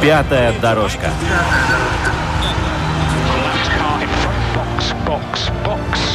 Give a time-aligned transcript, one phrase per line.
[0.00, 1.10] Пятая дорожка.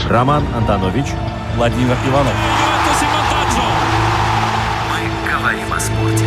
[0.08, 1.08] Роман Антонович,
[1.58, 2.34] Владимир Иванов.
[4.90, 6.26] Мы говорим о спорте.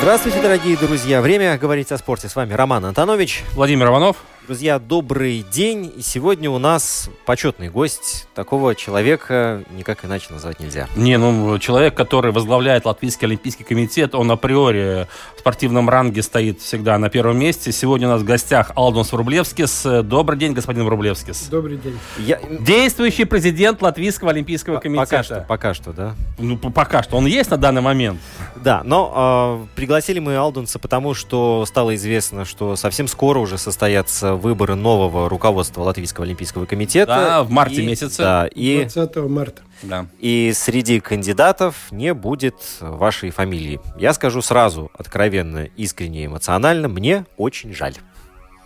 [0.00, 1.20] Здравствуйте, дорогие друзья.
[1.20, 2.28] Время говорить о спорте.
[2.28, 3.42] С вами Роман Антонович.
[3.54, 4.16] Владимир Иванов.
[4.48, 5.92] Друзья, добрый день.
[5.96, 8.26] И сегодня у нас почетный гость.
[8.34, 10.88] Такого человека никак иначе назвать нельзя.
[10.96, 16.98] Не, ну, человек, который возглавляет Латвийский Олимпийский комитет, он априори в спортивном ранге стоит всегда
[16.98, 17.70] на первом месте.
[17.70, 19.86] Сегодня у нас в гостях Алдонс Врублевскис.
[20.02, 21.46] Добрый день, господин Врублевскис.
[21.48, 21.96] Добрый день.
[22.18, 22.40] Я...
[22.42, 25.08] Действующий президент Латвийского Олимпийского комитета.
[25.08, 26.14] Пока что, пока что, да?
[26.38, 27.16] Ну, пока что.
[27.16, 28.20] Он есть на данный момент?
[28.56, 34.31] Да, но э, пригласили мы Алдонса потому, что стало известно, что совсем скоро уже состоятся
[34.36, 37.06] выборы нового руководства Латвийского Олимпийского комитета.
[37.06, 38.18] Да, в марте и, месяце.
[38.18, 39.62] Да, и, 20 марта.
[39.82, 40.06] Да.
[40.20, 43.80] И среди кандидатов не будет вашей фамилии.
[43.98, 47.94] Я скажу сразу, откровенно, искренне, эмоционально, мне очень жаль.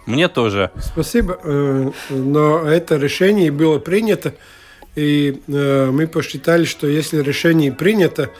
[0.07, 0.71] Мне тоже.
[0.81, 1.39] Спасибо,
[2.11, 4.35] но это решение было принято,
[4.95, 8.31] и мы посчитали, что если решение принято,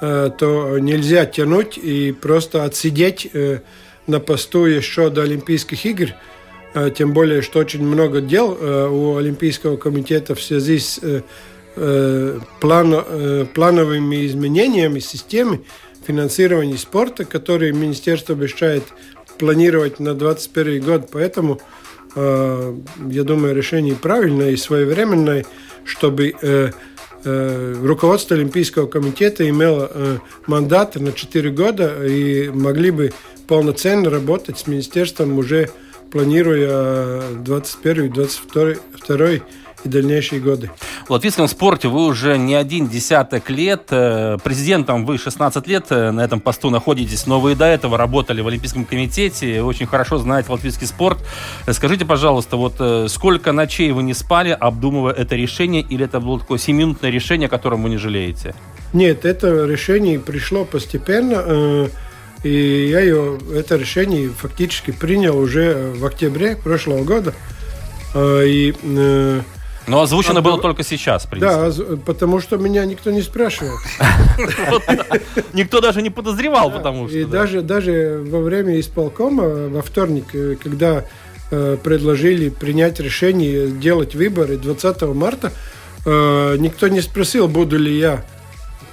[0.00, 3.30] то нельзя тянуть и просто отсидеть
[4.06, 6.08] на посту еще до Олимпийских игр,
[6.96, 11.00] тем более, что очень много дел у Олимпийского комитета в связи с
[12.60, 15.60] план, плановыми изменениями системы
[16.06, 18.84] финансирования спорта, которые министерство обещает
[19.38, 21.08] планировать на 2021 год.
[21.10, 21.60] Поэтому,
[22.14, 25.44] я думаю, решение правильное и своевременное,
[25.84, 26.72] чтобы
[27.24, 33.12] руководство Олимпийского комитета имело мандат на 4 года и могли бы
[33.46, 35.70] полноценно работать с министерством уже
[36.10, 39.30] планируя 21 22
[39.84, 40.70] и дальнейшие годы.
[41.06, 43.84] В латвийском спорте вы уже не один десяток лет.
[43.88, 48.86] Президентом вы 16 лет на этом посту находитесь, но вы до этого работали в Олимпийском
[48.86, 51.18] комитете, очень хорошо знаете латвийский спорт.
[51.70, 56.58] Скажите, пожалуйста, вот сколько ночей вы не спали, обдумывая это решение, или это было такое
[56.58, 58.54] семиминутное решение, о котором вы не жалеете?
[58.94, 61.90] Нет, это решение пришло постепенно.
[62.44, 67.32] И я ее, это решение фактически принял уже в октябре прошлого года.
[68.14, 68.74] И,
[69.86, 71.72] Но озвучено было только сейчас, в Да,
[72.04, 73.76] потому что меня никто не спрашивал.
[75.52, 77.16] Никто даже не подозревал, потому что...
[77.16, 80.26] И даже даже во время исполкома, во вторник,
[80.62, 81.04] когда
[81.50, 85.50] предложили принять решение делать выборы 20 марта,
[86.04, 88.24] никто не спросил, буду ли я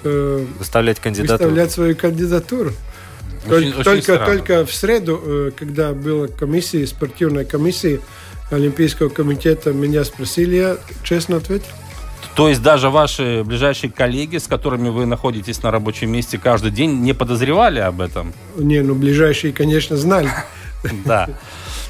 [0.03, 1.49] выставлять кандидатуру.
[1.49, 2.71] Выставлять свою кандидатуру.
[3.49, 7.99] Очень, только, очень только, только в среду, когда была комиссия, спортивная комиссия
[8.51, 11.67] Олимпийского комитета, меня спросили, я честно ответил.
[12.35, 17.01] То есть даже ваши ближайшие коллеги, с которыми вы находитесь на рабочем месте каждый день,
[17.01, 18.33] не подозревали об этом?
[18.55, 20.29] Не, ну ближайшие, конечно, знали.
[21.05, 21.29] Да.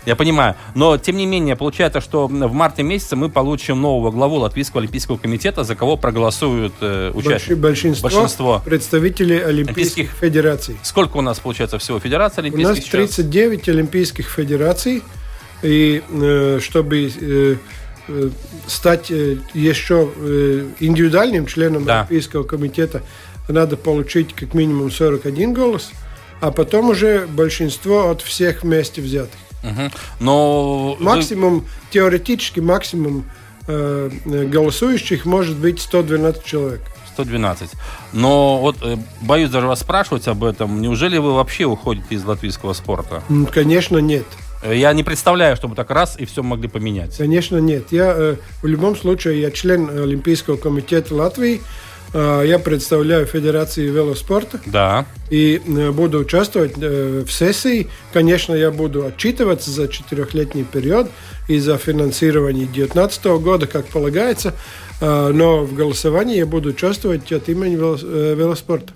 [0.06, 0.56] Я понимаю.
[0.74, 5.18] Но, тем не менее, получается, что в марте месяце мы получим нового главу Латвийского Олимпийского
[5.18, 7.54] комитета, за кого проголосуют э, участники.
[7.54, 10.78] Большинство, большинство представителей Олимпийских, Олимпийских федераций.
[10.82, 12.94] Сколько у нас, получается, всего федераций олимпийских?
[12.94, 13.76] У нас 39 сейчас?
[13.76, 15.04] Олимпийских федераций.
[15.62, 17.56] И э, чтобы э,
[18.66, 20.10] стать еще
[20.80, 22.00] индивидуальным членом да.
[22.00, 23.04] Олимпийского комитета,
[23.48, 25.92] надо получить как минимум 41 голос,
[26.40, 29.38] а потом уже большинство от всех вместе взятых.
[29.64, 29.92] Угу.
[30.20, 33.26] Но максимум, теоретически максимум
[33.68, 36.82] э, голосующих может быть 112 человек.
[37.14, 37.70] 112.
[38.14, 38.78] Но вот
[39.22, 40.82] боюсь даже вас спрашивать об этом.
[40.82, 43.22] Неужели вы вообще уходите из латвийского спорта?
[43.52, 44.26] Конечно, нет.
[44.64, 47.18] Я не представляю, чтобы так раз и все могли поменять.
[47.18, 47.92] Конечно, нет.
[47.92, 51.62] Я э, в любом случае я член Олимпийского комитета Латвии.
[52.14, 54.60] Я представляю Федерацию велоспорта.
[54.66, 55.06] Да.
[55.30, 55.62] И
[55.94, 57.88] буду участвовать в сессии.
[58.12, 61.10] Конечно, я буду отчитываться за четырехлетний период
[61.48, 64.54] и за финансирование 2019 года, как полагается.
[65.00, 68.94] Но в голосовании я буду участвовать от имени велоспорта.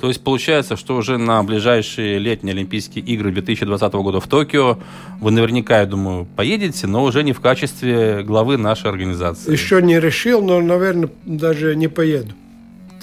[0.00, 4.78] То есть получается, что уже на ближайшие летние Олимпийские игры 2020 года в Токио
[5.20, 9.50] вы наверняка, я думаю, поедете, но уже не в качестве главы нашей организации.
[9.50, 12.32] Еще не решил, но, наверное, даже не поеду.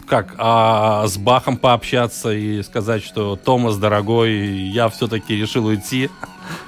[0.09, 6.09] Как, а с Бахом пообщаться и сказать, что Томас, дорогой, я все-таки решил уйти?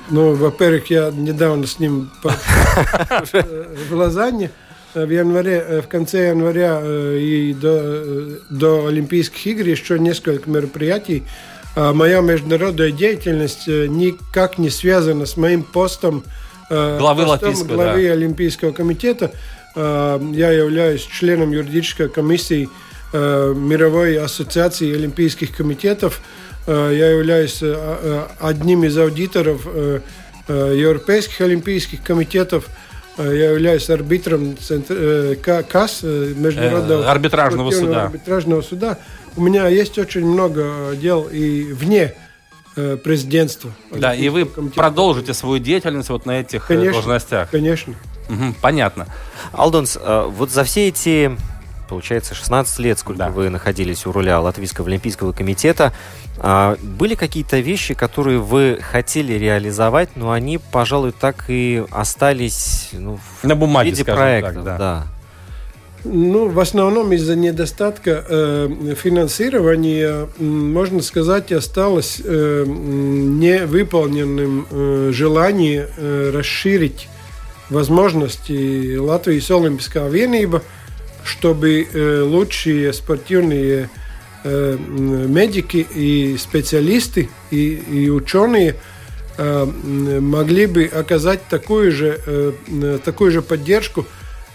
[0.09, 4.51] Ну, во-первых, я недавно с ним в Лозанне
[4.93, 6.81] в январе, в конце января
[7.17, 11.23] и до, до Олимпийских игр еще несколько мероприятий.
[11.75, 16.23] А моя международная деятельность никак не связана с моим постом
[16.69, 18.13] главы, постом главы да.
[18.13, 19.31] Олимпийского комитета.
[19.75, 22.69] Я являюсь членом юридической комиссии
[23.13, 26.21] Мировой ассоциации олимпийских комитетов.
[26.67, 27.61] Я являюсь
[28.39, 29.65] одним из аудиторов
[30.47, 32.67] Европейских олимпийских комитетов.
[33.17, 34.55] Я являюсь арбитром
[35.41, 38.03] КАС, Международного арбитражного суда.
[38.03, 38.97] арбитражного суда.
[39.35, 42.13] У меня есть очень много дел и вне
[42.75, 43.71] президентства.
[43.91, 44.75] Да, и вы комитета.
[44.79, 47.49] продолжите свою деятельность вот на этих конечно, должностях.
[47.49, 47.93] Конечно.
[48.29, 49.07] Угу, понятно.
[49.51, 51.35] Алдонс, вот за все эти
[51.91, 53.29] получается, 16 лет, сколько да.
[53.29, 55.91] вы находились у руля Латвийского олимпийского комитета.
[56.37, 63.19] А, были какие-то вещи, которые вы хотели реализовать, но они, пожалуй, так и остались ну,
[63.43, 64.53] на бумаге, в виде проектов?
[64.53, 64.77] Так, да.
[64.77, 65.07] да.
[66.05, 76.31] Ну, в основном из-за недостатка э, финансирования, можно сказать, осталось э, невыполненным э, желание э,
[76.33, 77.09] расширить
[77.69, 80.61] возможности Латвии Олимпийского vienība–
[81.23, 83.89] чтобы э, лучшие спортивные
[84.43, 88.75] э, медики и специалисты и, и ученые
[89.37, 92.55] э, могли бы оказать такую же,
[93.03, 94.05] такую же поддержку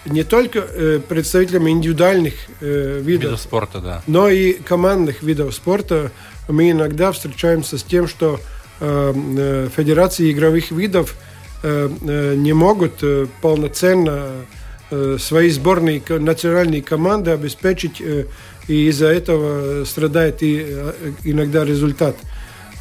[0.04, 0.62] не только
[1.08, 4.02] представителям индивидуальных видов, видов спорта, да.
[4.06, 6.12] но и командных видов спорта.
[6.48, 8.38] Мы иногда встречаемся с тем, что
[8.78, 11.16] федерации игровых видов
[11.64, 13.02] не могут
[13.42, 14.46] полноценно
[14.88, 18.26] Э, свои сборные национальные команды обеспечить, э,
[18.68, 20.92] и из-за этого страдает и э,
[21.24, 22.16] иногда результат.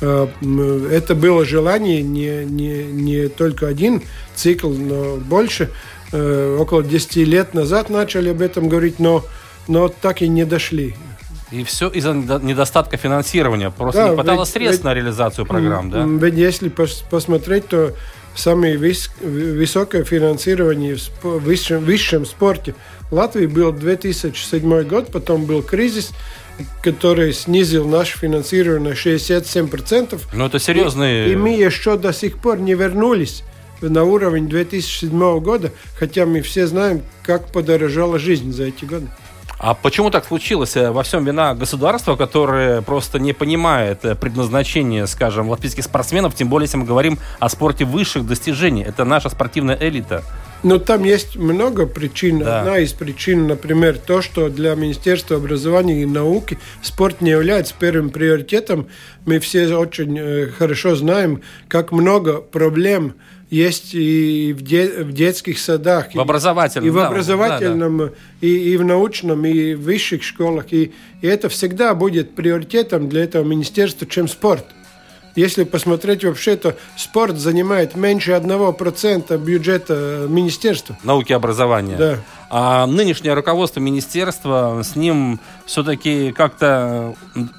[0.02, 4.04] Это было желание не, не, не только один
[4.36, 5.72] цикл, но больше.
[6.12, 9.24] Около 10 лет назад начали об этом говорить, но,
[9.69, 10.96] но так и не дошли.
[11.50, 13.72] И все из-за недостатка финансирования.
[13.72, 16.04] Просто да, не хватало ведь, средств ведь, на реализацию программ, да?
[16.06, 17.94] Ведь если посмотреть, то
[18.35, 22.75] самое вис, высокое финансирование в высшем, высшем спорте.
[23.09, 26.11] В Латвии был 2007 год, потом был кризис,
[26.81, 30.19] который снизил наше финансирование на 67%.
[30.33, 31.29] Ну, это серьезные...
[31.29, 33.43] И, и мы еще до сих пор не вернулись
[33.81, 39.07] на уровень 2007 года, хотя мы все знаем, как подорожала жизнь за эти годы.
[39.57, 40.75] А почему так случилось?
[40.75, 46.50] Э, во всем вина государства, которое просто не понимает э, предназначение, скажем, латвийских спортсменов, тем
[46.50, 48.84] более, если мы говорим о спорте высших достижений.
[48.84, 50.24] Это наша спортивная элита.
[50.63, 52.40] Ну, там есть много причин.
[52.40, 52.62] Да.
[52.62, 58.10] Одна из причин, например, то, что для Министерства образования и науки спорт не является первым
[58.10, 58.88] приоритетом.
[59.25, 63.13] Мы все очень э, хорошо знаем, как много проблем
[63.56, 66.13] есть и в, де, в детских садах.
[66.13, 66.86] В образовательном.
[66.86, 68.12] И, и в образовательном, да, да.
[68.42, 70.66] И, и в научном, и в высших школах.
[70.72, 70.92] И,
[71.22, 74.66] и это всегда будет приоритетом для этого министерства, чем спорт.
[75.36, 80.98] Если посмотреть вообще, то спорт занимает меньше 1% бюджета министерства.
[81.04, 81.98] Науки и образования.
[81.98, 82.18] Да.
[82.50, 87.16] А нынешнее руководство министерства, с ним все-таки как-то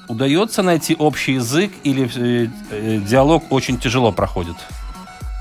[0.07, 4.55] удается найти общий язык или э, э, диалог очень тяжело проходит?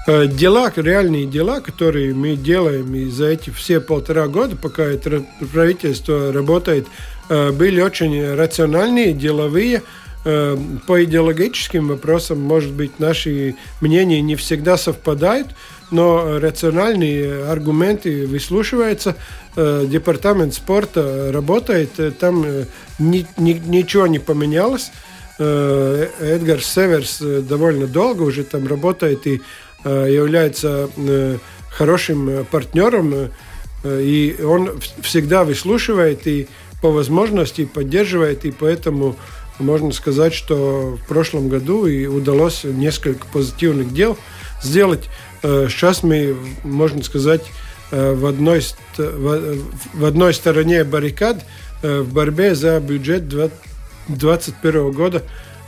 [0.07, 5.25] Э, дела, реальные дела, которые мы делаем и за эти все полтора года, пока это
[5.53, 6.87] правительство работает,
[7.29, 9.83] э, были очень рациональные, деловые.
[10.25, 15.49] Э, по идеологическим вопросам, может быть, наши мнения не всегда совпадают,
[15.91, 19.15] но рациональные аргументы выслушиваются.
[19.57, 22.45] Департамент спорта работает, там
[22.99, 24.91] ни, ни, ничего не поменялось.
[25.39, 29.43] Эдгар Северс довольно долго уже там работает и
[29.85, 31.39] является э,
[31.71, 33.31] хорошим э, партнером,
[33.85, 36.49] и он всегда выслушивает и
[36.83, 39.15] по возможности поддерживает, и поэтому
[39.61, 44.19] можно сказать, что в прошлом году и удалось несколько позитивных дел
[44.61, 45.05] сделать.
[45.41, 47.43] Сейчас мы, можно сказать,
[47.93, 48.63] в одной,
[48.97, 51.45] в одной стороне баррикад
[51.81, 55.23] в борьбе за бюджет 2021 года,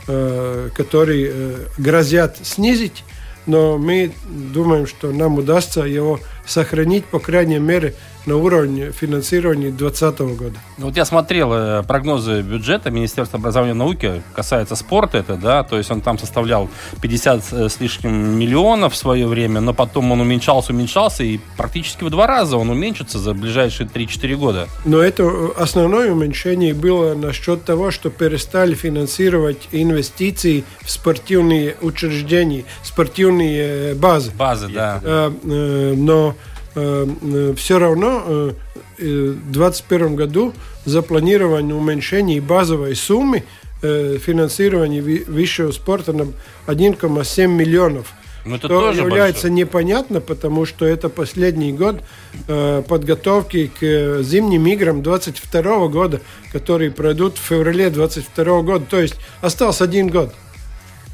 [0.05, 1.31] который
[1.77, 3.05] грозят снизить
[3.49, 7.95] но мы думаем, что нам удастся его сохранить, по крайней мере,
[8.29, 10.59] на уровне финансирования 2020 года.
[10.77, 15.63] Ну, вот я смотрел э, прогнозы бюджета Министерства образования и науки, касается спорта это, да,
[15.63, 16.69] то есть он там составлял
[17.01, 22.03] 50 э, с лишним миллионов в свое время, но потом он уменьшался, уменьшался, и практически
[22.03, 24.67] в два раза он уменьшится за ближайшие 3-4 года.
[24.85, 33.95] Но это основное уменьшение было насчет того, что перестали финансировать инвестиции в спортивные учреждения, спортивные
[33.95, 34.31] базы.
[34.37, 35.31] Базы, да.
[35.43, 36.35] Но
[36.73, 38.53] все равно
[38.97, 40.53] в 2021 году
[40.85, 43.43] запланировано уменьшение базовой суммы
[43.81, 46.27] финансирования высшего спорта на
[46.67, 48.13] 1,7 миллионов.
[48.45, 49.53] Но ну, это что тоже является большое.
[49.53, 52.01] непонятно, потому что это последний год
[52.47, 56.21] э, подготовки к зимним играм 22 года,
[56.51, 58.85] которые пройдут в феврале 22 года.
[58.89, 60.33] То есть остался один год.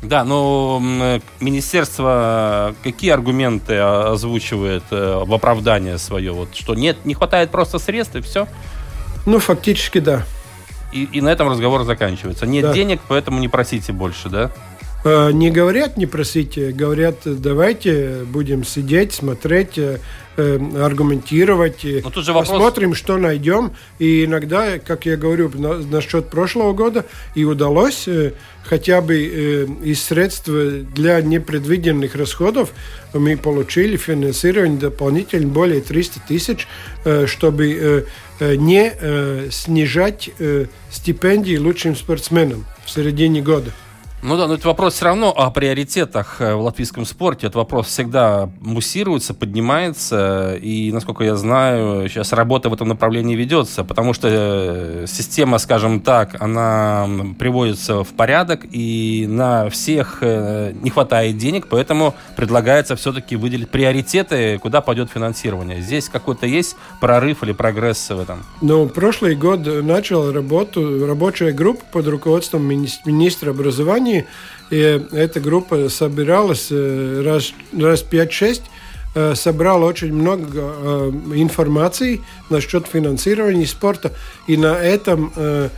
[0.07, 0.79] Да, но
[1.39, 6.31] министерство какие аргументы озвучивает э, в оправдание свое?
[6.31, 8.47] Вот, что нет, не хватает просто средств и все?
[9.25, 10.25] Ну, фактически да.
[10.91, 12.45] И, и на этом разговор заканчивается.
[12.45, 12.73] Нет да.
[12.73, 14.51] денег, поэтому не просите больше, да?
[15.05, 19.99] Э, не говорят, не просите, говорят, давайте будем сидеть, смотреть, э,
[20.35, 22.49] э, аргументировать, Но тут же вопрос...
[22.49, 23.73] посмотрим, что найдем.
[23.99, 28.09] И иногда, как я говорю, насчет прошлого года, и удалось
[28.63, 32.71] хотя бы из средств для непредвиденных расходов
[33.13, 36.67] мы получили финансирование дополнительно более 300 тысяч,
[37.27, 38.07] чтобы
[38.39, 40.31] не снижать
[40.89, 43.71] стипендии лучшим спортсменам в середине года.
[44.27, 47.45] Ну да, но это вопрос все равно о приоритетах э, в латвийском спорте.
[47.45, 50.55] Этот вопрос всегда муссируется, поднимается.
[50.55, 55.99] И, насколько я знаю, сейчас работа в этом направлении ведется, потому что э, система, скажем
[55.99, 63.35] так, она приводится в порядок, и на всех э, не хватает денег, поэтому предлагается все-таки
[63.35, 65.81] выделить приоритеты, куда пойдет финансирование.
[65.81, 68.43] Здесь какой-то есть прорыв или прогресс в этом?
[68.59, 74.25] Ну, прошлый год начал работу рабочая группа под руководством министра образования Германии.
[74.71, 74.77] И
[75.11, 78.61] эта группа собиралась э, раз, раз 5-6
[79.13, 84.11] э, собрала очень много э, информации насчет финансирования спорта.
[84.47, 85.69] И на этом а,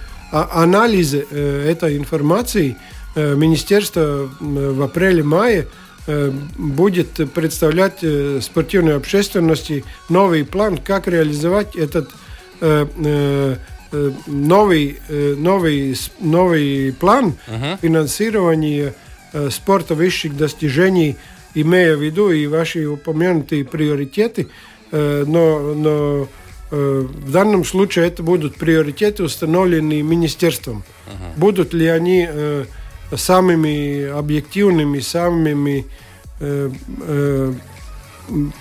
[0.51, 2.75] анализе этой информации
[3.15, 5.67] Министерство в апреле-мае
[6.57, 8.03] будет представлять
[8.41, 12.09] спортивной общественности новый план, как реализовать этот
[12.59, 13.55] Э, э,
[13.91, 14.99] новый,
[16.19, 17.79] новый план uh-huh.
[17.81, 18.93] финансирования
[19.33, 21.15] э, спорта высших достижений,
[21.55, 24.47] имея в виду и ваши упомянутые приоритеты,
[24.91, 26.27] но, но
[26.69, 30.83] в данном случае это будут приоритеты, установленные министерством.
[31.05, 31.39] Uh-huh.
[31.39, 32.27] Будут ли они
[33.15, 35.85] самыми объективными, самыми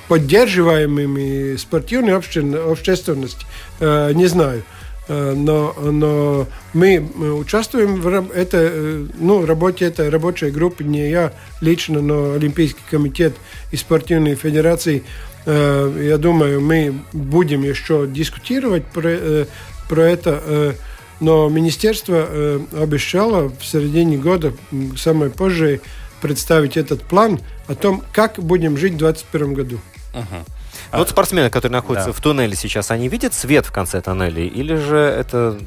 [0.09, 3.45] поддерживаемыми спортивной общественности,
[3.81, 4.63] не знаю.
[5.09, 6.99] Э, но, но мы
[7.39, 13.35] участвуем в это, э, ну, работе этой рабочей группы, не я лично, но Олимпийский комитет
[13.71, 15.05] и спортивные федерации.
[15.45, 19.47] Э, я думаю, мы будем еще дискутировать про,
[19.89, 20.77] про это,
[21.21, 24.53] но министерство обещало в середине года,
[24.97, 25.81] самое позже,
[26.21, 29.81] представить этот план о том, как будем жить в 2021 году.
[30.15, 30.45] Uh-huh.
[30.91, 32.13] А вот спортсмены, которые находятся да.
[32.13, 34.43] в туннеле сейчас, они видят свет в конце тоннеля?
[34.43, 35.59] Или же это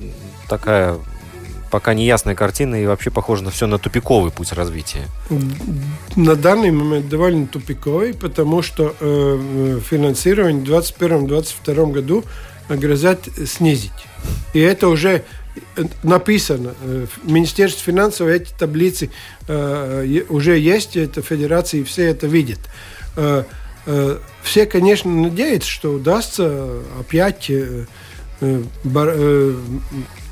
[0.48, 0.98] такая
[1.70, 5.06] пока неясная картина и вообще похоже на все на тупиковый путь развития?
[6.16, 12.24] На данный момент довольно тупиковый, потому что э, финансирование в 2021-2022 году
[12.70, 13.92] грозят снизить.
[14.54, 15.24] И это уже
[16.04, 16.74] написано.
[16.82, 19.12] Э, в Министерстве финансов эти таблицы
[19.48, 22.60] э, уже есть, это федерации все это видят.
[23.16, 23.44] Э,
[23.92, 24.18] Э,
[24.50, 27.86] все, конечно, надеются, что удастся опять э,
[28.42, 29.54] э,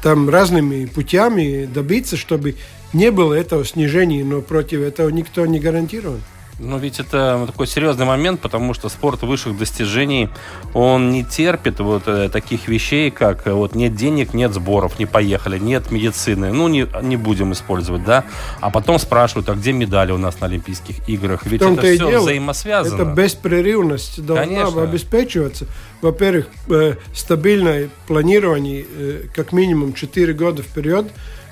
[0.01, 2.55] там разными путями добиться, чтобы
[2.93, 6.21] не было этого снижения, но против этого никто не гарантирован.
[6.59, 10.29] Но ведь это такой серьезный момент, потому что спорт высших достижений,
[10.73, 15.05] он не терпит вот э, таких вещей, как э, вот нет денег, нет сборов, не
[15.05, 18.25] поехали, нет медицины, ну не, не будем использовать, да.
[18.59, 21.45] А потом спрашивают, а где медали у нас на Олимпийских играх?
[21.45, 22.21] Ведь это все дело.
[22.21, 23.01] взаимосвязано.
[23.01, 24.81] Это беспрерывность должна Конечно.
[24.81, 25.67] обеспечиваться.
[26.01, 31.07] Во-первых, э, стабильное планирование э, как минимум 4 года вперед,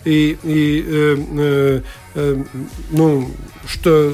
[0.06, 1.82] и, и э, э,
[2.16, 2.44] э,
[2.92, 3.30] ну,
[3.68, 4.14] что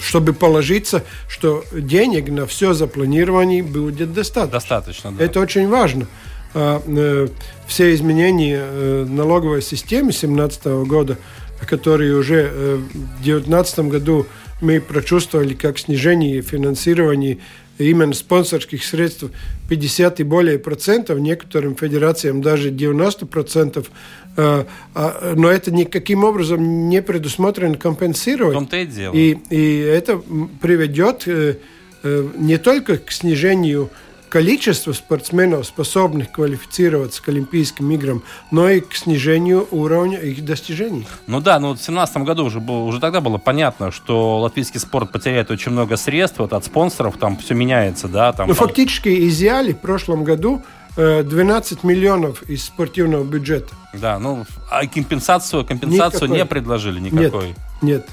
[0.00, 4.52] чтобы положиться, что денег на все запланирование будет достаточно.
[4.52, 5.24] Достаточно, да.
[5.24, 6.06] Это очень важно.
[6.54, 7.28] А, э,
[7.66, 11.18] все изменения э, налоговой системы 2017 года,
[11.66, 14.26] которые уже э, в 2019 году
[14.60, 17.38] мы прочувствовали как снижение финансирования
[17.78, 19.24] именно спонсорских средств
[19.68, 23.90] 50 и более процентов, некоторым федерациям даже 90 процентов,
[24.36, 28.54] э, а, но это никаким образом не предусмотрено компенсировать.
[28.54, 29.14] В том-то и дело.
[29.14, 30.20] И, и это
[30.60, 31.56] приведет э,
[32.02, 33.90] э, не только к снижению
[34.28, 41.06] количество спортсменов, способных квалифицироваться к Олимпийским играм, но и к снижению уровня их достижений.
[41.26, 45.12] Ну да, ну в 2017 году уже, было, уже тогда было понятно, что латвийский спорт
[45.12, 48.32] потеряет очень много средств вот, от спонсоров, там все меняется, да.
[48.32, 50.62] Там, ну, фактически изъяли в прошлом году
[50.96, 53.74] 12 э, миллионов из спортивного бюджета.
[53.94, 56.38] Да, ну, а компенсацию, компенсацию никакой.
[56.38, 57.48] не предложили никакой?
[57.48, 58.06] Нет, нет.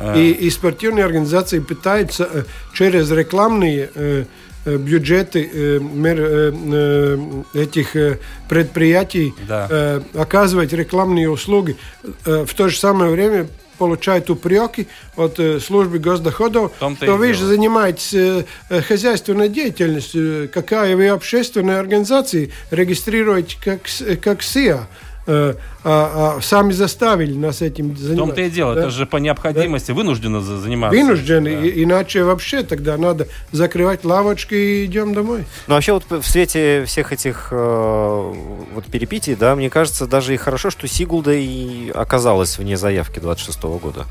[0.00, 0.16] А.
[0.16, 4.24] И, и спортивные организации пытаются э, через рекламные Э,
[4.64, 10.02] бюджеты э, э, этих предприятий да.
[10.14, 11.76] оказывать рекламные услуги.
[12.24, 13.48] В то же самое время
[13.78, 22.48] получают упреки от службы госдоходов, что вы же занимаетесь хозяйственной деятельностью, какая вы общественная организация
[22.70, 23.82] регистрируете как,
[24.20, 24.88] как СИА.
[25.30, 28.14] Э, а, а, сами заставили нас этим заниматься.
[28.14, 28.80] В том-то и дело, да?
[28.80, 29.94] это же по необходимости да?
[29.94, 30.98] вынуждены заниматься.
[30.98, 31.66] Вынуждены, да.
[31.66, 35.44] и, иначе вообще тогда надо закрывать лавочки и идем домой.
[35.66, 38.32] Ну вообще вот в свете всех этих э,
[38.74, 43.58] вот перепитий, да, мне кажется, даже и хорошо, что Сигулда и оказалась вне заявки 26
[43.58, 44.06] -го года.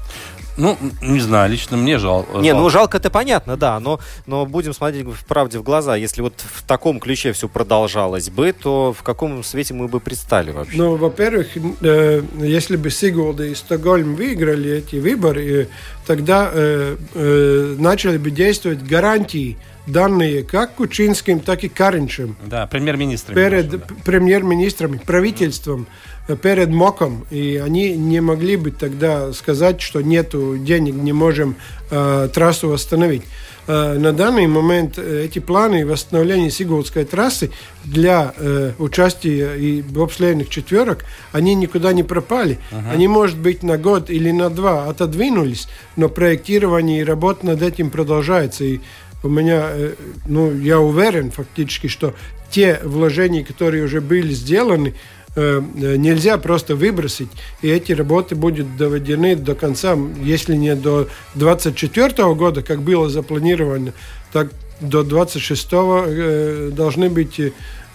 [0.58, 2.40] Ну, не знаю, лично мне жалко.
[2.40, 5.96] Не, ну жалко это понятно, да, но, но будем смотреть в правде в глаза.
[5.96, 10.52] Если вот в таком ключе все продолжалось бы, то в каком свете мы бы предстали
[10.52, 10.78] вообще?
[10.78, 11.50] Ну, во-первых,
[11.82, 15.68] э, если бы Сигулда и Стокгольм выиграли эти выборы, э,
[16.06, 22.36] тогда э, э, начали бы действовать гарантии, данные как Кучинским, так и Каринчем.
[22.46, 23.36] Да, премьер-министрами.
[23.36, 23.80] Перед да.
[24.04, 25.88] премьер-министрами, правительством
[26.36, 31.56] перед МОКом, и они не могли бы тогда сказать, что нету денег, не можем
[31.90, 33.24] э, трассу восстановить.
[33.68, 37.52] Э, на данный момент э, эти планы восстановления Сигулдской трассы
[37.86, 42.60] для э, участия и бобслейных четверок, они никуда не пропали.
[42.72, 42.92] Uh-huh.
[42.92, 47.90] Они, может быть, на год или на два отодвинулись, но проектирование и работа над этим
[47.90, 48.64] продолжается.
[48.64, 48.80] И
[49.24, 49.94] у меня, э,
[50.26, 52.14] ну, я уверен фактически, что
[52.50, 54.94] те вложения, которые уже были сделаны,
[55.38, 57.30] нельзя просто выбросить,
[57.62, 63.94] и эти работы будут доведены до конца, если не до 24 года, как было запланировано,
[64.32, 67.40] так до 26 э, должны быть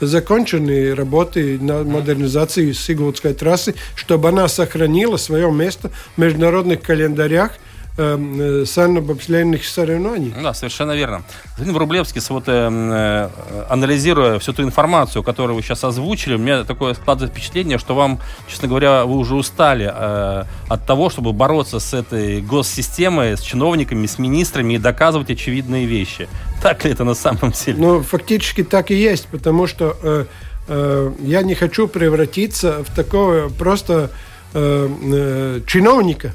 [0.01, 7.53] закончены работы на модернизации Сигулдской трассы, чтобы она сохранила свое место в международных календарях–
[7.97, 10.35] э, санно-бобслейных соревнований.
[10.43, 11.23] Да, совершенно верно.
[11.57, 16.65] Господин Врублевский, вот, э, э, анализируя всю ту информацию, которую вы сейчас озвучили, у меня
[16.65, 21.81] такое складывается впечатление, что вам, честно говоря, вы уже устали э, от того, чтобы бороться
[21.81, 26.29] с этой госсистемой, с чиновниками, с министрами и доказывать очевидные вещи.
[26.63, 27.79] Так ли это на самом деле?
[27.79, 30.25] Ну, фактически так и есть, потому что э,
[30.69, 34.11] э, я не хочу превратиться в такого просто
[34.55, 36.35] э, э, чиновника,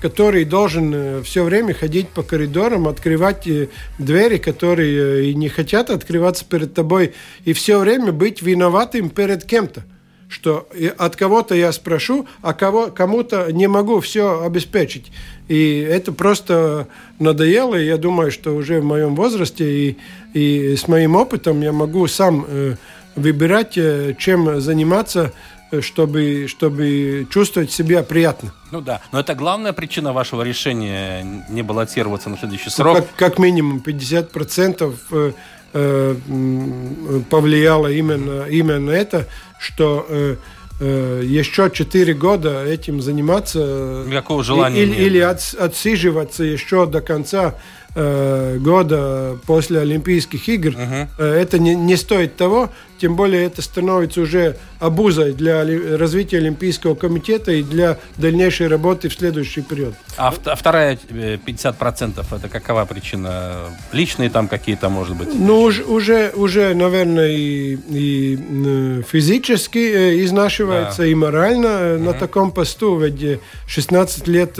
[0.00, 5.48] который должен э, все время ходить по коридорам, открывать э, двери, которые э, и не
[5.48, 9.84] хотят открываться перед тобой, и все время быть виноватым перед кем-то
[10.32, 15.10] что от кого-то я спрошу, а кого, кому-то не могу все обеспечить.
[15.48, 16.86] И это просто
[17.18, 19.96] надоело, и я думаю, что уже в моем возрасте и,
[20.32, 22.76] и с моим опытом я могу сам э,
[23.16, 23.76] выбирать,
[24.18, 25.32] чем заниматься,
[25.80, 28.52] чтобы, чтобы чувствовать себя приятно.
[28.70, 32.96] Ну да, но это главная причина вашего решения не баллотироваться на следующий срок?
[32.96, 35.32] Ну, как, как минимум 50% э,
[35.72, 39.26] э, повлияло именно, именно это,
[39.58, 40.36] что э,
[40.80, 44.04] э, еще 4 года этим заниматься.
[44.06, 44.98] Никакого желания или, нет.
[44.98, 47.54] Или от, отсиживаться еще до конца
[47.94, 50.70] э, года после Олимпийских игр.
[50.70, 51.22] Uh-huh.
[51.22, 55.64] Это не, не стоит того, тем более это становится уже обузой для
[55.96, 59.94] развития Олимпийского комитета и для дальнейшей работы в следующий период.
[60.16, 63.70] А вторая 50% э, это какова причина?
[63.92, 65.28] Личные там какие-то, может быть?
[65.32, 71.06] Ну, уже, уже, уже наверное, и, и физически э, изнашивается, да.
[71.06, 72.04] и морально угу.
[72.04, 72.98] на таком посту.
[72.98, 74.54] Ведь 16 лет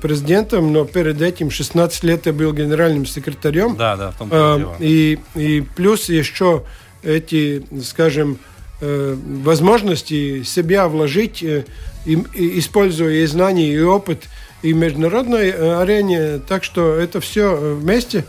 [0.00, 3.76] президентом, но перед этим 16 лет я был генеральным секретарем.
[3.76, 6.64] Да, да, в том а, и, и плюс еще
[7.02, 8.38] эти, скажем,
[8.80, 11.64] э, возможности себя вложить, э,
[12.06, 14.24] используя и знания, и опыт,
[14.62, 16.40] и международной э, арене.
[16.48, 18.24] Так что это все вместе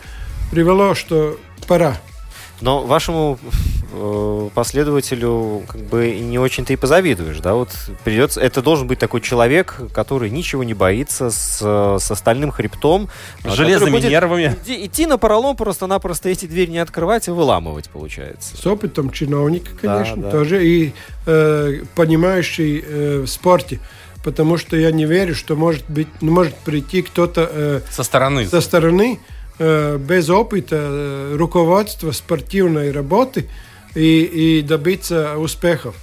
[0.52, 2.00] привело, что пора.
[2.62, 3.40] Но вашему
[3.92, 7.70] э, последователю как бы не очень-то и позавидуешь, да, вот
[8.04, 13.10] придется, это должен быть такой человек, который ничего не боится, с, с остальным хребтом.
[13.44, 14.56] С железными нервами.
[14.64, 18.56] Идти, идти на поролом просто-напросто эти двери не открывать и выламывать, получается.
[18.56, 20.32] С опытом чиновника, конечно, да, да.
[20.32, 20.94] тоже, и
[21.26, 23.80] э, понимающий э, в спорте
[24.24, 28.62] потому что я не верю, что может быть, может прийти кто-то э, со стороны, со
[28.62, 29.20] стороны
[30.00, 33.48] без опыта э, руководства спортивной работы
[33.94, 35.96] и, и добиться успехов.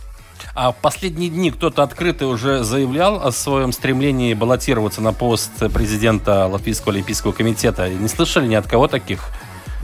[0.54, 6.46] А в последние дни кто-то открыто уже заявлял о своем стремлении баллотироваться на пост президента
[6.46, 7.88] Латвийского олимпийского комитета.
[7.88, 9.24] Не слышали ни от кого таких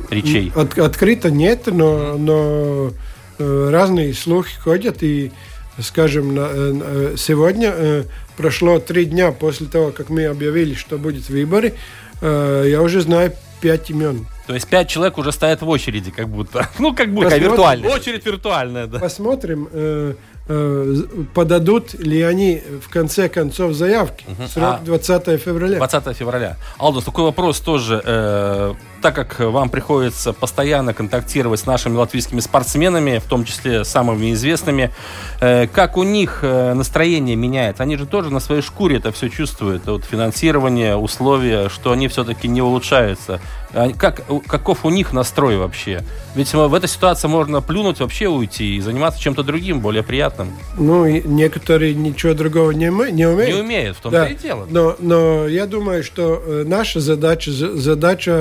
[0.09, 0.53] речей?
[0.55, 2.93] От, открыто нет, но, но
[3.39, 5.33] э, разные слухи ходят и
[5.81, 8.05] скажем, э, сегодня
[8.37, 11.75] прошло три дня после того, как мы объявили, что будет выборы,
[12.23, 13.33] я уже знаю
[13.65, 14.27] пять имен.
[14.47, 16.69] То есть пять человек уже стоят в очереди, как будто.
[16.79, 17.31] Ну, как будто.
[17.31, 17.91] Такая виртуальная.
[17.91, 18.99] Очередь виртуальная, да.
[18.99, 20.15] Посмотрим, э,
[20.49, 20.95] э,
[21.33, 24.27] подадут ли они в конце концов заявки.
[24.29, 24.49] Угу.
[24.49, 25.79] Срок а, 20 февраля.
[25.79, 26.57] 20 февраля.
[26.77, 28.03] Алдус, такой вопрос тоже.
[28.05, 28.75] Э,
[29.05, 34.95] так как вам приходится постоянно контактировать с нашими латвийскими спортсменами, в том числе самыми известными,
[35.43, 37.83] э, как у них э, настроение меняется?
[37.83, 39.85] Они же тоже на своей шкуре это все чувствуют.
[39.85, 43.43] Вот финансирование, условия, что они все-таки не улучшаются.
[43.75, 46.03] А как, каков у них настрой вообще?
[46.37, 50.53] Ведь в этой ситуации можно плюнуть, вообще уйти и заниматься чем-то другим, более приятным.
[50.79, 53.55] Ну, некоторые ничего другого не, не умеют.
[53.55, 54.27] Не умеют, в том-то да.
[54.29, 54.67] и дело.
[54.71, 58.33] Но, но я думаю, что э, наша задача, задача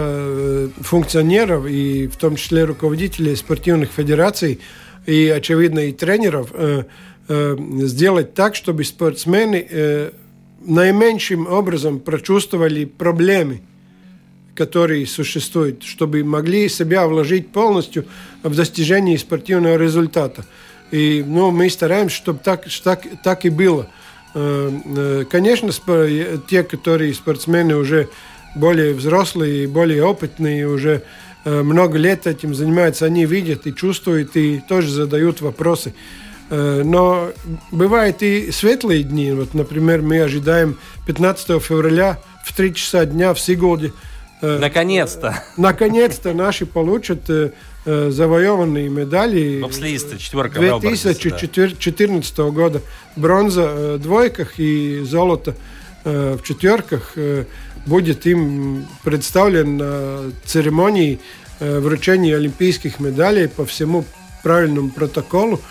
[0.81, 4.59] функционеров и в том числе руководителей спортивных федераций
[5.05, 6.83] и, очевидно, и тренеров э,
[7.27, 10.11] сделать так, чтобы спортсмены
[10.65, 13.61] наименьшим образом прочувствовали проблемы
[14.55, 18.05] которые существуют, чтобы могли себя вложить полностью
[18.43, 20.45] в достижение спортивного результата.
[20.91, 23.89] И ну, мы стараемся, чтобы так, так, так и было.
[24.35, 25.71] Э, э, конечно,
[26.47, 28.09] те, которые спортсмены уже
[28.55, 31.03] более взрослые, более опытные, уже
[31.45, 35.93] э, много лет этим занимаются, они видят и чувствуют, и тоже задают вопросы.
[36.49, 37.31] Но
[37.71, 39.31] бывают и светлые дни.
[39.31, 43.91] Вот, например, мы ожидаем 15 февраля в 3 часа дня в Сигулде
[44.43, 45.41] Э, наконец-то.
[45.55, 47.51] Наконец-то наши получат э,
[47.85, 49.61] э, завоеванные медали.
[49.61, 52.43] Бобслеисты, четверка 2014 да.
[52.49, 52.81] года.
[53.15, 55.55] Бронза в двойках и золото
[56.03, 57.13] в четверках
[57.85, 61.19] будет им представлен на церемонии
[61.59, 64.05] вручения олимпийских медалей по всему
[64.41, 65.61] правильному протоколу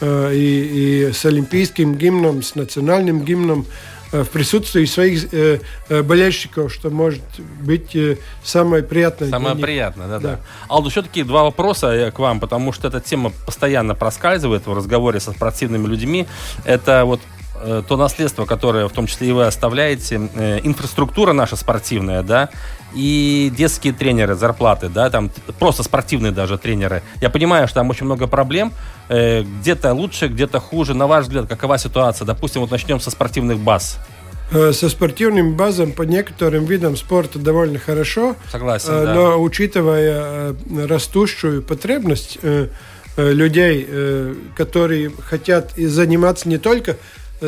[0.00, 3.66] и, и с олимпийским гимном, с национальным гимном.
[4.12, 7.22] Э, в присутствии своих э, э, болельщиков, что может
[7.60, 9.30] быть э, самое приятное.
[9.30, 10.30] Самое приятное, да, да.
[10.32, 10.40] да.
[10.68, 15.18] Алду, все-таки два вопроса э, к вам, потому что эта тема постоянно проскальзывает в разговоре
[15.18, 16.26] со спортивными людьми.
[16.66, 17.20] Это вот
[17.88, 22.48] то наследство, которое в том числе и вы оставляете, инфраструктура наша спортивная, да,
[22.94, 27.02] и детские тренеры, зарплаты, да, там просто спортивные даже тренеры.
[27.20, 28.72] Я понимаю, что там очень много проблем,
[29.08, 30.94] э, где-то лучше, где-то хуже.
[30.94, 32.24] На ваш взгляд, какова ситуация?
[32.26, 33.98] Допустим, вот начнем со спортивных баз.
[34.50, 38.36] Э, со спортивным базом по некоторым видам спорта довольно хорошо.
[38.50, 39.14] Согласен, э, да.
[39.14, 40.54] Но учитывая
[40.86, 42.38] растущую потребность
[43.16, 43.86] людей,
[44.56, 46.96] которые хотят заниматься не только Э,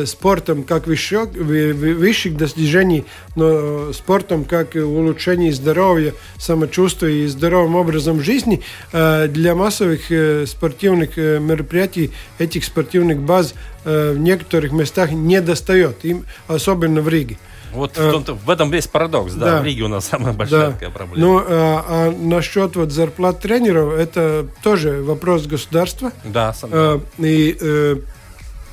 [0.05, 3.05] спортом как высших, высших достижений,
[3.35, 8.61] но спортом как улучшение здоровья, самочувствия и здоровым образом жизни.
[8.91, 13.53] Э, для массовых э, спортивных мероприятий этих спортивных баз
[13.83, 17.37] в некоторых местах не достает, им, особенно в Риге.
[17.71, 19.61] Вот в, том в этом весь парадокс, да, да.
[19.61, 20.71] в Риге у нас самая большая да.
[20.71, 21.19] такая проблема.
[21.19, 26.11] Ну, а, а насчет вот зарплат тренеров, это тоже вопрос государства.
[26.23, 26.69] Да, сам.
[26.73, 28.01] А, и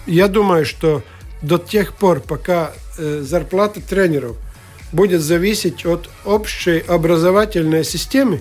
[0.06, 1.02] я думаю, что
[1.42, 4.36] до тех пор, пока э, зарплата тренеров
[4.92, 8.40] будет зависеть от общей образовательной системы,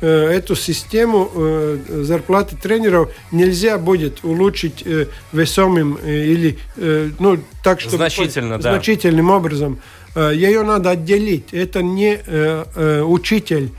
[0.00, 4.84] э, эту систему э, зарплаты тренеров нельзя будет улучшить
[5.32, 8.72] весомым или ну так что значительно, да.
[8.72, 9.78] значительным образом.
[10.16, 11.52] Ее надо отделить.
[11.52, 12.20] Это не
[13.02, 13.70] учитель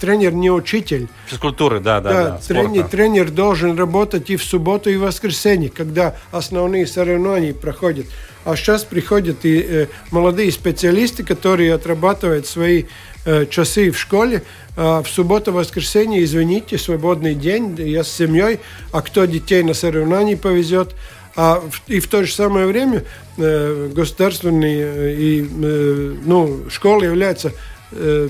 [0.00, 1.08] тренер не учитель.
[1.26, 2.12] Физкультуры, да, да.
[2.12, 7.54] да, да тренер, тренер должен работать и в субботу, и в воскресенье, когда основные соревнования
[7.54, 8.06] проходят.
[8.44, 12.84] А сейчас приходят и э, молодые специалисты, которые отрабатывают свои
[13.24, 14.44] э, часы в школе.
[14.76, 18.60] А в субботу, воскресенье, извините, свободный день, я с семьей,
[18.92, 20.94] а кто детей на соревнования повезет.
[21.34, 23.04] А в, и в то же самое время
[23.36, 27.52] э, государственные э, и э, ну, школы являются
[27.92, 28.28] э,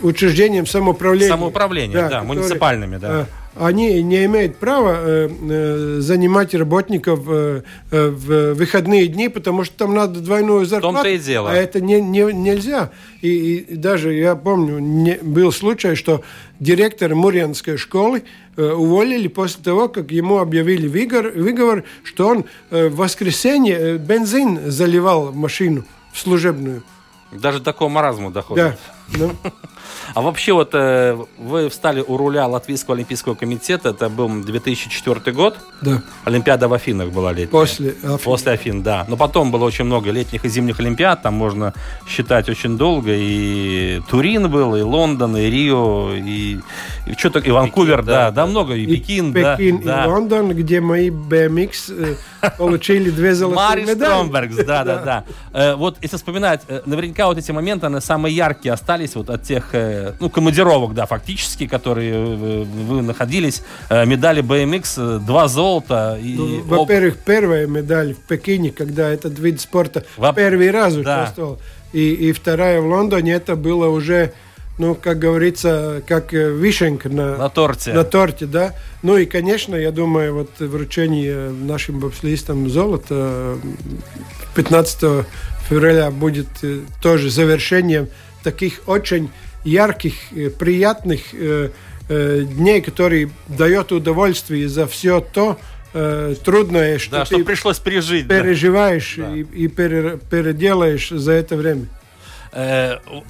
[0.00, 1.28] учреждением самоуправления.
[1.28, 3.26] Самоуправления, да, да муниципальными, да.
[3.56, 9.76] они не имеют права э, э, занимать работников э, э, в выходные дни, потому что
[9.76, 11.08] там надо двойную зарплату.
[11.08, 11.50] и дело.
[11.50, 12.90] А это не, не, нельзя.
[13.20, 16.22] И, и даже я помню, не, был случай, что
[16.60, 18.22] директор Мурьянской школы
[18.56, 23.96] э, уволили после того, как ему объявили выговор, выговор что он э, в воскресенье э,
[23.96, 26.82] бензин заливал в машину в служебную.
[27.32, 28.64] Даже до такого маразма доходит.
[28.64, 28.76] Да.
[29.16, 29.32] Ну,
[30.14, 35.56] А вообще вот э, вы встали у руля Латвийского олимпийского комитета, это был 2004 год,
[35.80, 36.02] да.
[36.24, 37.48] Олимпиада в Афинах была летняя.
[37.48, 38.18] После Афин.
[38.18, 39.04] После Афин, да.
[39.08, 41.74] Но потом было очень много летних и зимних Олимпиад, там можно
[42.06, 43.12] считать очень долго.
[43.14, 46.58] И Турин был, и Лондон, и Рио, и,
[47.06, 50.04] и что-то, и Ванкувер, да, да, много, и, И Пекин, да, Пекин да.
[50.04, 54.10] и Лондон, где мои BMX э, получили две золотые медали.
[54.10, 55.24] Стромбергс, да, да, да.
[55.52, 59.70] Э, вот если вспоминать, наверняка вот эти моменты, они самые яркие остались вот от тех,
[59.74, 63.62] э, ну, командировок, да, фактически, которые э, вы находились.
[63.90, 66.18] Э, Медали BMX, два золота.
[66.22, 70.94] И Ну, об- Во-первых, первая медаль в Пекине, когда этот вид спорта Во- первый раз
[70.94, 71.00] Да.
[71.00, 71.58] участвовал.
[71.92, 74.32] И, и вторая в Лондоне, это было уже,
[74.78, 77.92] ну, как говорится, как вишенка на, на торте.
[77.94, 78.74] на торте, да.
[79.02, 83.56] Ну и, конечно, я думаю, вот вручение нашим бобслеистам золота э,
[84.54, 85.24] 15
[85.68, 86.48] февраля будет
[87.02, 88.08] тоже завершением
[88.42, 89.30] таких очень
[89.64, 91.70] ярких, э, приятных э,
[92.08, 95.58] э, дней, которые дают удовольствие за все то
[96.44, 98.28] трудное, что Да, что ты пришлось пережить.
[98.28, 99.34] переживаешь Да.
[99.34, 101.86] и, и пере- переделаешь за это время.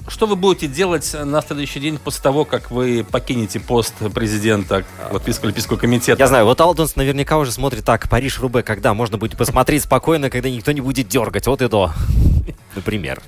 [0.07, 5.47] Что вы будете делать на следующий день после того, как вы покинете пост президента Латвийского
[5.47, 6.21] олимпийского комитета?
[6.21, 10.49] Я знаю, вот Алдонс наверняка уже смотрит так, Париж-Рубе, когда можно будет посмотреть спокойно, когда
[10.49, 11.93] никто не будет дергать, вот и до.
[12.75, 13.21] Например.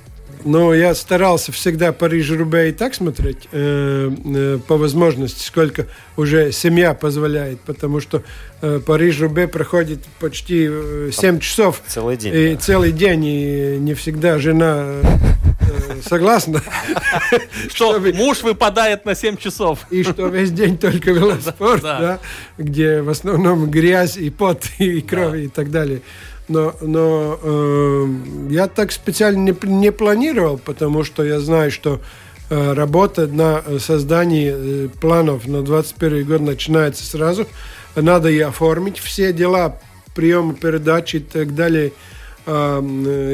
[0.45, 6.93] Но я старался всегда Париж-Рубе и так смотреть, э, э, по возможности, сколько уже семья
[6.93, 8.23] позволяет, потому что
[8.61, 12.33] э, Париж-Рубе проходит почти э, 7 часов Целый день.
[12.33, 12.59] и да.
[12.59, 15.03] целый день, и не всегда жена э,
[15.61, 16.61] э, согласна,
[17.73, 19.85] Что муж выпадает на 7 часов.
[19.89, 22.19] и что весь день только велоспорт, да,
[22.57, 26.01] где в основном грязь и пот, и кровь, и так далее.
[26.51, 28.07] Но, но э,
[28.49, 32.01] я так специально не, не планировал, потому что я знаю, что
[32.49, 37.47] э, работа на создании э, планов на 21 год начинается сразу.
[37.95, 39.79] Надо и оформить все дела,
[40.13, 41.93] приемы передачи и так далее.
[42.45, 42.81] Э,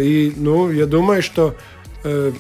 [0.04, 1.56] и, ну, я думаю, что
[2.04, 2.32] э,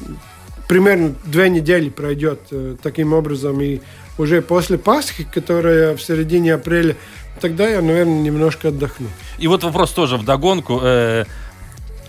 [0.67, 3.59] примерно две недели пройдет э, таким образом.
[3.61, 3.81] И
[4.19, 6.95] уже после Пасхи, которая в середине апреля,
[7.38, 9.08] тогда я, наверное, немножко отдохну.
[9.38, 10.80] И вот вопрос тоже вдогонку.
[10.84, 11.26] Э,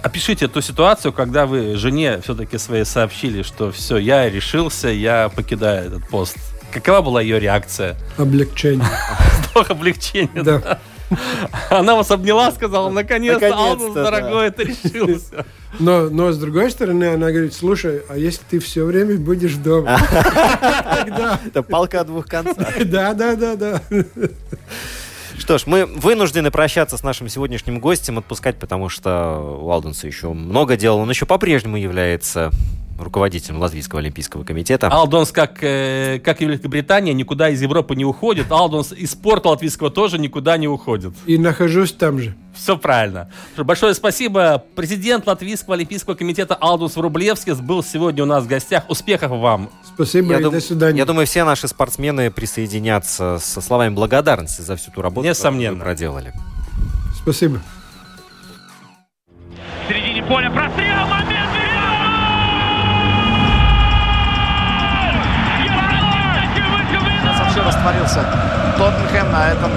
[0.03, 5.87] опишите ту ситуацию, когда вы жене все-таки своей сообщили, что все, я решился, я покидаю
[5.87, 6.37] этот пост.
[6.73, 7.97] Какова была ее реакция?
[8.17, 8.87] Облегчение.
[9.51, 10.43] Вдох облегчения.
[10.43, 10.79] Да.
[11.71, 14.11] Она вас обняла, сказала, наконец-то, Наконец-то, Алдус, да.
[14.11, 15.47] дорогой, ты решился.
[15.81, 19.99] Но, но с другой стороны, она говорит, слушай, а если ты все время будешь дома?
[20.11, 22.87] Тогда, Это палка о двух концах.
[22.87, 23.83] да, да, да, да.
[25.49, 30.35] Что ж, мы вынуждены прощаться с нашим сегодняшним гостем, отпускать, потому что у Алденса еще
[30.35, 30.99] много дел.
[30.99, 32.51] Он еще по-прежнему является
[32.99, 34.89] руководителем Латвийского олимпийского комитета.
[34.89, 38.51] Алдонс, как, э, как и Великобритания, никуда из Европы не уходит.
[38.51, 41.13] Алдонс из спорта латвийского тоже никуда не уходит.
[41.27, 42.35] И нахожусь там же.
[42.55, 43.31] Все правильно.
[43.57, 44.65] Большое спасибо.
[44.75, 48.85] Президент Латвийского олимпийского комитета Алдус Врублевский был сегодня у нас в гостях.
[48.89, 49.71] Успехов вам.
[49.95, 50.99] Спасибо Я, и дум- до свидания.
[50.99, 55.79] я думаю, все наши спортсмены присоединятся со словами благодарности за всю ту работу, Несомненно.
[55.79, 56.33] которую вы проделали.
[57.23, 57.61] Спасибо.
[59.87, 61.58] В середине поля прострел, момент!
[67.69, 68.25] Растворился
[68.79, 69.71] Тоттенхэм на этом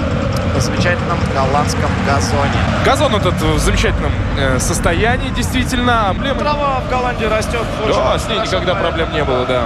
[0.58, 2.58] замечательном голландском газоне.
[2.84, 6.12] Газон этот в замечательном э, состоянии, действительно.
[6.14, 7.64] Эмблема- Трава в Голландии растет.
[7.86, 8.80] Да, с ней никогда да.
[8.80, 9.62] проблем не было, да.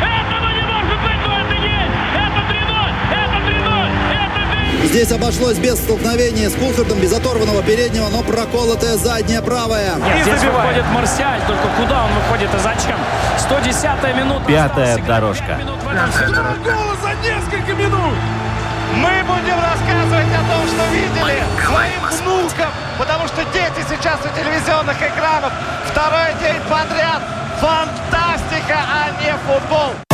[0.00, 1.96] Этого не может быть, но это есть!
[2.14, 2.92] Это 3-0!
[3.12, 3.90] Это 3-0!
[4.12, 4.40] Это
[4.84, 9.92] Здесь обошлось без столкновения с Кулхардом, без оторванного переднего, но проколотая задняя правая.
[10.22, 12.96] Здесь выходит Марсиаль, только куда он выходит и зачем?
[13.38, 14.44] 110-я минута.
[14.46, 15.44] Пятая Осталось играть дорожка.
[15.46, 16.56] пять минут в этом сезоне.
[16.64, 18.14] Гол за несколько минут!
[18.94, 24.96] Мы будем рассказывать о том, что видели своим внукам, потому что дети сейчас у телевизионных
[24.96, 25.52] экранов.
[25.90, 27.22] Второй день подряд.
[27.60, 30.07] Фантастика, а не футбол.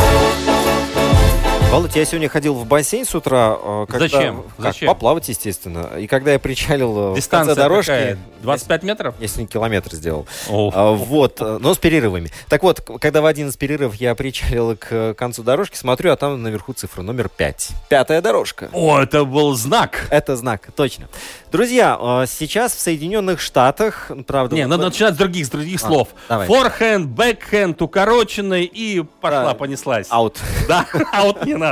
[1.75, 3.57] Володь, я сегодня ходил в бассейн с утра.
[3.61, 4.43] э, Когда, Зачем?
[4.55, 4.87] Как, Зачем?
[4.87, 5.89] Поплавать, естественно.
[5.99, 7.87] И когда я причалил э, Дистанция в конце дорожки...
[7.89, 8.17] какая?
[8.43, 9.15] 25 метров?
[9.19, 10.25] Я сегодня километр сделал.
[10.47, 10.71] О.
[10.73, 12.31] А, Вот, э, но с перерывами.
[12.47, 16.15] Так вот, когда в один из перерывов я причалил к э, концу дорожки, смотрю, а
[16.15, 17.71] там наверху цифра номер 5.
[17.89, 18.69] Пятая дорожка.
[18.71, 20.07] О, это был знак.
[20.11, 21.09] Это знак, точно.
[21.51, 24.55] Друзья, э, сейчас в Соединенных Штатах, правда...
[24.55, 26.07] Не, вот надо мы- начинать с других, с других А, слов.
[26.29, 26.47] давай.
[26.47, 29.53] Форхенд, бэкхенд, укороченный и пошла, Да.
[29.55, 30.07] понеслась.
[30.09, 30.37] Аут.
[30.69, 31.64] Да, а вот не надо.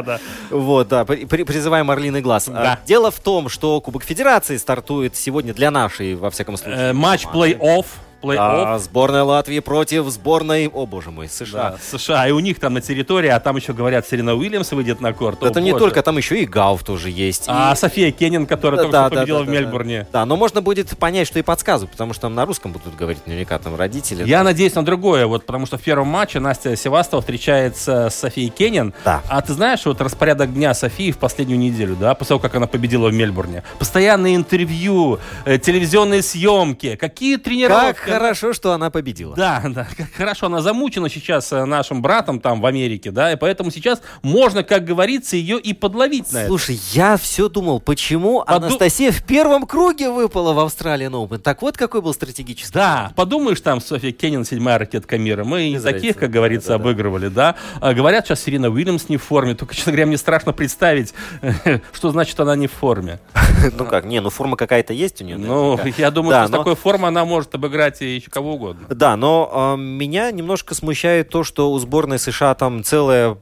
[0.50, 2.48] Вот, да, при- при- призываем Орлиный глаз.
[2.48, 2.80] А, Да.
[2.86, 6.90] Дело в том, что Кубок Федерации стартует сегодня для нашей, во всяком случае.
[6.90, 7.86] Э, Матч плей-офф.
[8.24, 8.64] Плей-офф.
[8.76, 11.72] А, сборная Латвии против сборной, о боже мой, США.
[11.72, 12.28] Да, США.
[12.28, 15.44] И у них там на территории, а там еще говорят, Серена Уильямс выйдет на корт.
[15.44, 17.46] О, Это не только, там еще и Гауф тоже есть.
[17.48, 20.08] А и- София Кеннин, которая только Да, что да, победила да, в да, Мельбурне.
[20.14, 23.26] Да, но можно будет понять, что и подсказывают, потому что там на русском будут говорить
[23.28, 24.24] наверняка там родители.
[24.28, 28.50] Я надеюсь на другое, вот, потому что в первом матче Настя Севастова встречается с Софией
[28.50, 28.94] Кеннин.
[29.04, 29.22] Да.
[29.30, 32.68] А ты знаешь, вот распорядок дня Софии в последнюю неделю, да, после того, как она
[32.68, 33.64] победила в Мельбурне.
[33.80, 38.00] Постоянные интервью, э, телевизионные съемки, какие тренировки.
[38.06, 39.36] Как хорошо, что она победила.
[39.36, 43.72] Да, да, хорошо, она замучена сейчас э, нашим братом там в Америке, да, и поэтому
[43.72, 46.48] сейчас можно, как говорится, ее и подловить на это.
[46.48, 51.40] Слушай, я все думал, почему Поду- Анастасия в первом круге выпала в Австралиан Open.
[51.40, 52.74] Так вот, какой был стратегический.
[52.74, 55.44] Да, подумаешь, там Софья Кеннин, седьмая ракетка мира.
[55.44, 56.84] Мы Без таких, как говорится, Да-да-да.
[56.90, 57.56] обыгрывали, да.
[57.82, 59.56] А говорят, сейчас Серена Уильямс не в форме.
[59.56, 61.14] Только, честно говоря, мне страшно представить,
[61.94, 63.20] что значит она не в форме.
[63.78, 65.38] Ну как, не, ну форма какая-то есть у нее.
[65.38, 68.88] Ну, я думаю, Да, что с такой формой она может обыграть и еще кого угодно.
[68.90, 73.38] Да, но э, меня немножко смущает то, что у сборной США там целая...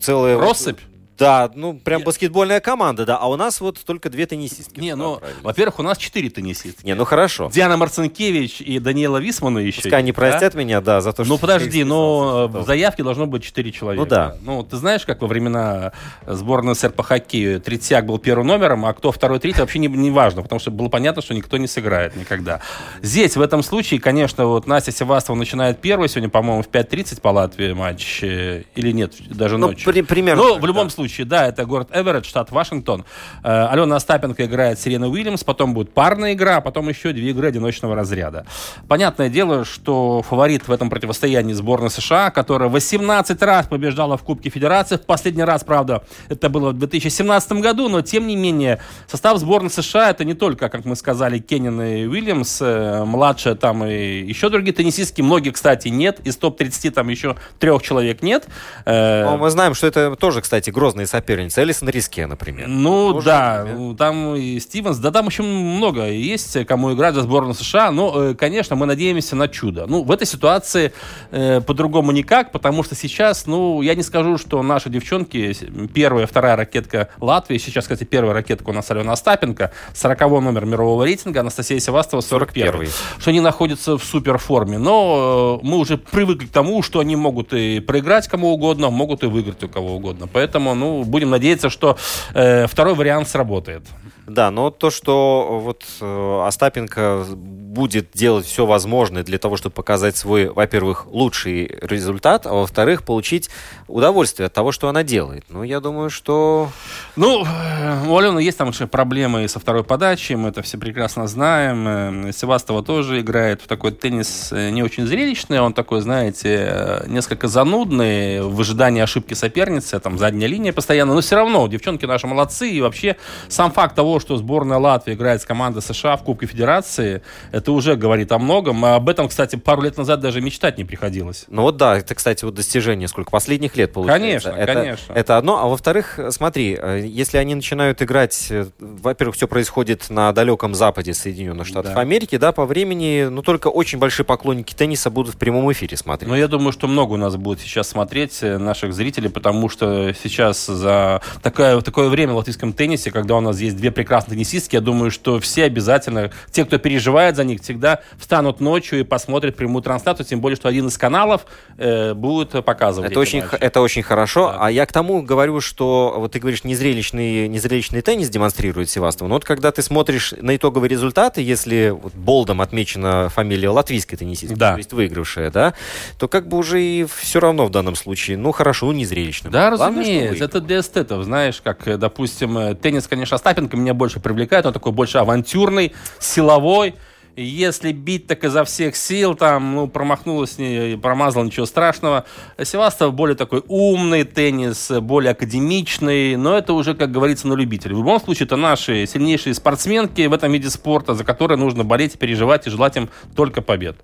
[0.00, 0.80] целая Россыпь?
[1.20, 2.06] Да, ну прям Нет.
[2.06, 3.18] баскетбольная команда, да.
[3.18, 4.80] А у нас вот только две теннисистки.
[4.80, 6.84] Не, ну, во-первых, у нас четыре теннисистки.
[6.86, 7.50] Не, ну хорошо.
[7.52, 9.82] Диана Марцинкевич и Даниэла Висмана еще.
[9.82, 10.30] Пускай не есть, да?
[10.30, 11.32] простят меня, да, за то, что...
[11.32, 14.02] Ну подожди, я но в заявке должно быть 4 человека.
[14.02, 14.36] Ну да.
[14.42, 15.92] Ну, ты знаешь, как во времена
[16.26, 20.10] сборной СССР по хоккею Третьяк был первым номером, а кто второй, третий, вообще не, не
[20.10, 22.60] важно, потому что было понятно, что никто не сыграет никогда.
[23.02, 27.28] Здесь, в этом случае, конечно, вот Настя Севастова начинает первой, сегодня, по-моему, в 5.30 по
[27.28, 29.92] Латвии матч, э, или нет, даже Ну, ночью.
[29.92, 30.94] при- примерно Ну, в любом да.
[30.94, 33.04] случае, да, это город Эверетт, штат Вашингтон.
[33.42, 37.48] Э, Алена Остапенко играет Сирена Уильямс, потом будет парная игра, а потом еще две игры
[37.48, 38.46] одиночного разряда.
[38.88, 44.50] Понятное дело, что фаворит в этом противостоянии сборная США, которая 18 раз побеждала в Кубке
[44.50, 44.96] Федерации.
[44.96, 49.70] В последний раз, правда, это было в 2017 году, но тем не менее состав сборной
[49.70, 54.48] США это не только, как мы сказали, Кеннин и Уильямс, э, младшая там и еще
[54.48, 55.22] другие теннисистки.
[55.22, 56.20] Многие, кстати, нет.
[56.24, 58.46] Из топ-30 там еще трех человек нет.
[58.84, 61.62] Э, Но мы знаем, что это тоже, кстати, грозные соперницы.
[61.62, 62.66] Элисон Риске, например.
[62.68, 67.22] Ну Тоже да, ну, там и Стивенс, да там еще много есть, кому играть за
[67.22, 69.86] сборную США, но, э, конечно, мы надеемся на чудо.
[69.86, 70.92] Ну, в этой ситуации
[71.30, 75.56] э, по-другому никак, потому что сейчас, ну, я не скажу, что наши девчонки,
[75.94, 81.04] первая, вторая ракетка Латвии, сейчас, кстати, первая ракетка у нас Алена Остапенко, 40 номер мирового
[81.04, 82.88] рейтинга, Анастасия Севастова 41 41-й.
[83.20, 84.78] что они находятся в супер форме.
[84.78, 89.22] Но э, мы уже привыкли к тому, что они могут и проиграть кому угодно, могут
[89.22, 90.26] и выиграть у кого угодно.
[90.26, 91.96] Поэтому, ну, будем надеяться, что
[92.34, 93.82] э, второй вариант сработает.
[94.26, 97.24] Да, но то, что вот э, Остапенко
[97.70, 103.48] будет делать все возможное для того, чтобы показать свой, во-первых, лучший результат, а во-вторых, получить
[103.86, 105.44] удовольствие от того, что она делает.
[105.48, 106.70] Ну, я думаю, что...
[107.16, 111.88] Ну, э, у Алены есть там проблемы со второй подачей, мы это все прекрасно знаем.
[111.88, 117.04] Э, Севастова тоже играет в такой теннис э, не очень зрелищный, он такой, знаете, э,
[117.06, 122.26] несколько занудный, в ожидании ошибки соперницы, там задняя линия постоянно, но все равно девчонки наши
[122.26, 123.16] молодцы, и вообще
[123.48, 127.96] сам факт того, что сборная Латвии играет с командой США в Кубке Федерации, это уже
[127.96, 128.84] говорит о многом.
[128.84, 131.44] Об этом, кстати, пару лет назад даже мечтать не приходилось.
[131.48, 134.50] Ну вот да, это, кстати, вот достижение сколько последних лет получается.
[134.50, 135.12] Конечно, это, конечно.
[135.12, 135.62] Это одно.
[135.62, 141.14] А во-вторых, смотри, э, если они начинают играть, э, во-первых, все происходит на далеком западе
[141.14, 142.00] Соединенных Штатов Да.
[142.00, 146.28] Америки, да, по времени, ну только очень большие поклонники тенниса будут в прямом эфире смотреть.
[146.28, 150.12] Но я думаю, что много у нас будет сейчас смотреть э, наших зрителей, потому что
[150.14, 154.76] сейчас за такое, такое время в латвийском теннисе, когда у нас есть две прекрасные теннисистки,
[154.76, 159.56] я думаю, что все обязательно, те, кто переживает за них, всегда встанут ночью и посмотрят
[159.56, 161.44] прямую трансляцию, тем более, что один из каналов
[161.76, 163.10] э, будет показывать.
[163.10, 163.56] Это очень, матчи.
[163.56, 164.52] это очень хорошо.
[164.52, 164.58] Да.
[164.66, 169.28] А я к тому говорю, что вот ты говоришь, незрелищный, незрелищный теннис демонстрирует Севастова.
[169.28, 174.56] Но вот когда ты смотришь на итоговые результаты, если вот болдом отмечена фамилия латвийской теннисистки,
[174.56, 174.72] Да.
[174.72, 175.74] то есть выигравшая, да,
[176.18, 179.50] то как бы уже и все равно в данном случае, ну хорошо, ну незрелищно.
[179.50, 183.89] Да, Главное, разумеется, это для эстетов, знаешь, как, э, допустим, э, теннис, конечно, Остапенко меня
[183.94, 186.94] больше привлекает, он такой больше авантюрный, силовой,
[187.36, 192.24] Если бить, так изо всех сил, там, ну, промахнулась, не промазал, ничего страшного.
[192.62, 197.94] Севастов более такой умный теннис, более академичный, но это уже, как говорится, на любителей.
[197.94, 202.18] В любом случае, это наши сильнейшие спортсменки в этом виде спорта, за которые нужно болеть,
[202.18, 203.96] переживать и желать им только побед.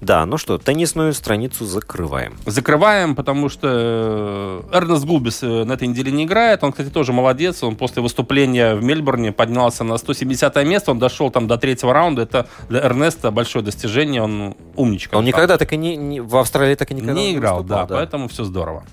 [0.00, 2.36] Да, ну что, теннисную страницу закрываем.
[2.46, 6.62] Закрываем, потому что э, Эрнест Гулбис э, на этой неделе не играет.
[6.62, 7.62] Он, кстати, тоже молодец.
[7.62, 10.92] Он после выступления в Мельбурне поднялся на 170 место.
[10.92, 12.22] Он дошел там до третьего раунда.
[12.22, 14.22] Это для Эрнеста большое достижение.
[14.22, 15.16] Он умничка.
[15.16, 17.94] Он никогда так и не, не в Австралии так и никогда не играл, выступал, да,
[17.94, 18.84] поэтому все здорово.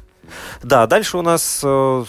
[0.63, 2.05] Да, дальше у нас э,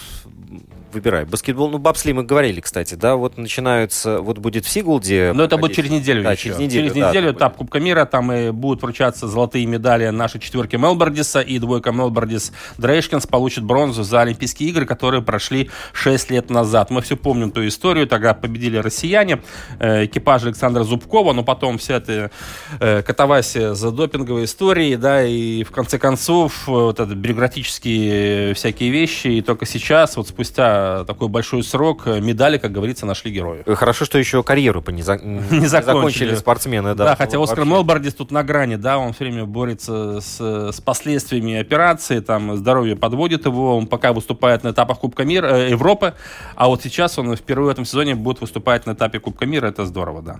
[0.93, 1.25] выбирай.
[1.25, 5.31] Баскетбол, ну, бобсли мы говорили, кстати, да, вот начинаются, вот будет в Сигулде.
[5.33, 6.43] Но это будет через неделю да, еще.
[6.43, 10.09] через неделю, Через да, неделю да, этап Кубка мира, там и будут вручаться золотые медали
[10.09, 16.31] нашей четверки Мелбордиса, и двойка Мелбордис Дрейшкинс получит бронзу за Олимпийские игры, которые прошли 6
[16.31, 16.89] лет назад.
[16.89, 19.41] Мы все помним ту историю, тогда победили россияне,
[19.79, 22.31] э, экипаж Александра Зубкова, но потом вся эта
[22.79, 28.89] э, катавасия за допинговой историей, да, и в конце концов э, вот это бюрократические всякие
[28.89, 30.76] вещи, и только сейчас, вот спустя
[31.07, 33.65] такой большой срок, э, медали, как говорится, нашли героев.
[33.65, 35.17] Хорошо, что еще карьеру не, за...
[35.51, 36.95] не закончили спортсмены.
[36.95, 37.73] Да, Да, хотя Ну, Оскар вообще.
[37.73, 42.95] Мелбордис тут на грани, да, он все время борется с, с последствиями операции, там здоровье
[42.95, 46.13] подводит его, он пока выступает на этапах Кубка мира, э, Европы,
[46.55, 49.85] а вот сейчас он впервые в этом сезоне будет выступать на этапе Кубка мира, это
[49.85, 50.37] здорово, да.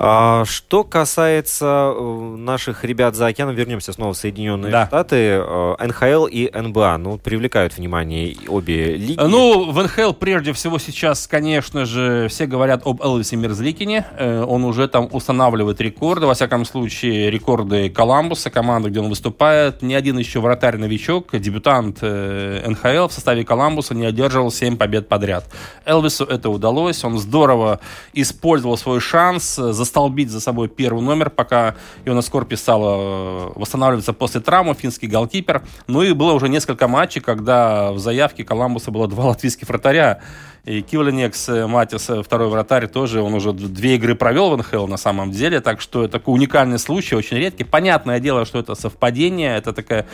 [0.00, 4.86] А, что касается э, наших ребят за океаном, вернемся снова в Соединенные Да.
[4.86, 5.16] Штаты.
[5.16, 9.18] э, НХЛ и НБА, ну, привлекают внимание обе лиги.
[9.20, 14.06] Ну, в НХЛ прежде всего сейчас, конечно же, все говорят об Элвисе Мерзликине.
[14.16, 19.82] Э, Он уже там устанавливает рекорды, во всяком случае, рекорды Коламбуса, команды, где он выступает.
[19.82, 25.44] Ни один еще вратарь-новичок, дебютант НХЛ в составе Коламбуса не одерживал 7 побед подряд.
[25.84, 27.80] Элвису это удалось, он здорово
[28.12, 31.74] использовал свой шанс э, застолбить за собой первый номер, пока
[32.04, 35.62] Иона Скорпи стала э, восстанавливаться после травмы, финский голкипер.
[35.86, 40.20] Ну и было уже несколько матчей, когда в заявке Коламбуса было два латвийских вратаря.
[40.64, 44.86] И Кивленекс э, Матис, э, второй вратарь, тоже он уже две игры провел в НХЛ
[44.86, 47.64] на самом деле, так что это такой уникальный случай, очень редкий.
[47.64, 50.04] Понятное дело, что это совпадение, это такая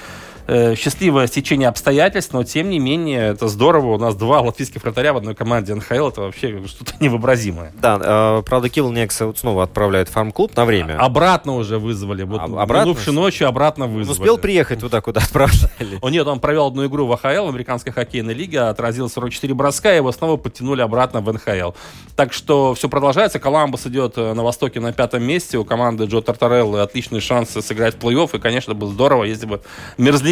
[0.46, 3.94] э, счастливое стечение обстоятельств, но тем не менее это здорово.
[3.94, 7.72] У нас два латвийских вратаря в одной команде НХЛ, это вообще что-то невообразимое.
[7.80, 10.96] Да, э, правда, Киллнекс вот снова отправляют в фарм-клуб на время.
[10.98, 12.22] Обратно уже вызвали.
[12.24, 12.88] Вот А- обратно?
[12.90, 14.18] минувшей ночью обратно Он вызвали.
[14.18, 15.98] успел приехать туда, куда отправляли.
[16.02, 19.92] О, нет, он провел одну игру в АХЛ, в Американской хоккейной лиге, отразил 44 броска,
[19.92, 21.72] и его снова подтянули обратно в НХЛ.
[22.16, 23.38] Так что все продолжается.
[23.38, 25.58] Коламбус идет э, на Востоке на пятом месте.
[25.58, 28.36] У команды Джо Тартареллы отличные шансы сыграть в плей-офф.
[28.36, 29.60] И, конечно, было здорово, если бы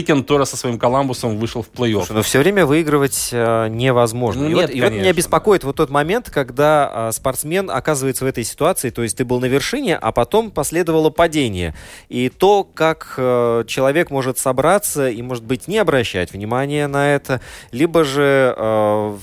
[0.02, 2.06] Мерзликин тоже со своим Коламбусом вышел в плей-офф.
[2.10, 4.42] Но все время выигрывать э, невозможно.
[4.42, 8.24] Ну, и нет, вот, и вот меня беспокоит вот тот момент, когда э, спортсмен оказывается
[8.24, 11.74] в этой ситуации, то есть ты был на вершине, а потом последовало падение.
[12.08, 17.40] И то, как э, человек может собраться и, может быть, не обращать внимания на это,
[17.70, 19.16] либо же, э,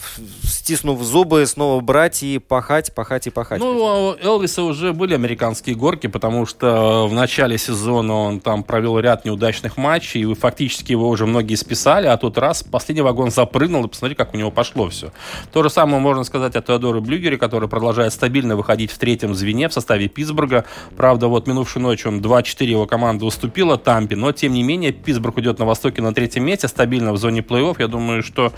[0.44, 3.60] стиснув зубы, снова брать и пахать, пахать и пахать.
[3.60, 9.00] Ну, у Элвиса уже были американские горки, потому что в начале сезона он там провел
[9.00, 13.86] ряд неудачных матчей, и фактически его уже многие списали, а тут раз последний вагон запрыгнул,
[13.86, 15.12] и посмотри, как у него пошло все.
[15.52, 19.70] То же самое можно сказать о Теодоре Блюгере, который продолжает стабильно выходить в третьем звене
[19.70, 20.66] в составе Питтсбурга.
[20.96, 25.38] Правда, вот минувшую ночь он 2-4 его команда уступила Тампе, но тем не менее Питтсбург
[25.40, 27.76] идет на востоке на третьем месте, стабильно в зоне плей-офф.
[27.80, 28.52] Я думаю, что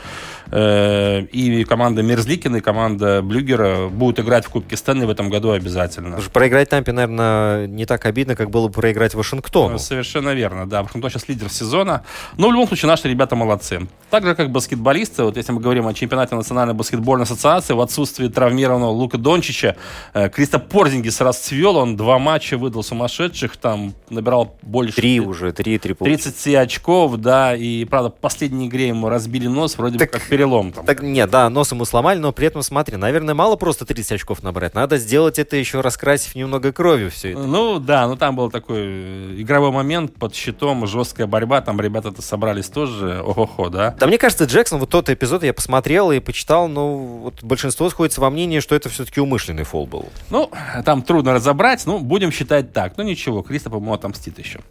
[0.51, 5.51] э, и команда Мерзликина, и команда Блюгера будут играть в Кубке Стэнли в этом году
[5.51, 6.18] обязательно.
[6.34, 9.80] Проиграть Тампе, наверное, не так обидно, как было бы проиграть Вашингтону.
[9.80, 10.84] Совершенно верно, да.
[10.84, 12.01] Вашингтон сейчас лидер сезона.
[12.38, 13.88] Но в любом случае наши ребята молодцы.
[14.10, 18.28] Так же, как баскетболисты, вот если мы говорим о чемпионате Национальной баскетбольной ассоциации, в отсутствии
[18.28, 19.78] травмированного Лука Дончича,
[20.14, 24.95] э, Криста Порзингис расцвел, он два матча выдал сумасшедших, там набирал больше...
[24.95, 26.24] Три уже, три, три получилось.
[26.24, 30.28] 30 очков, да, и, правда, в последней игре ему разбили нос, вроде Так- бы как
[30.28, 30.86] перелом там.
[30.86, 34.43] Так, нет, да, нос ему сломали, но при этом, смотри, наверное, мало просто 30 очков
[34.43, 34.76] набрать.
[34.76, 37.41] Надо сделать это еще раскрасив немного кровью все это.
[37.41, 42.21] Ну да, ну там был такой э, игровой момент под щитом, жесткая борьба, там ребята-то
[42.21, 43.93] собрались тоже, ого-хо, да.
[43.99, 48.21] Да мне кажется, Джексон, вот тот эпизод я посмотрел и почитал, ну, вот большинство сходится
[48.21, 50.05] во мнении, что это все-таки умышленный фол был.
[50.29, 50.49] Ну,
[50.85, 52.93] там трудно разобрать, ну, будем считать так.
[52.97, 54.61] Ну, ничего, Криста, по-моему, отомстит еще.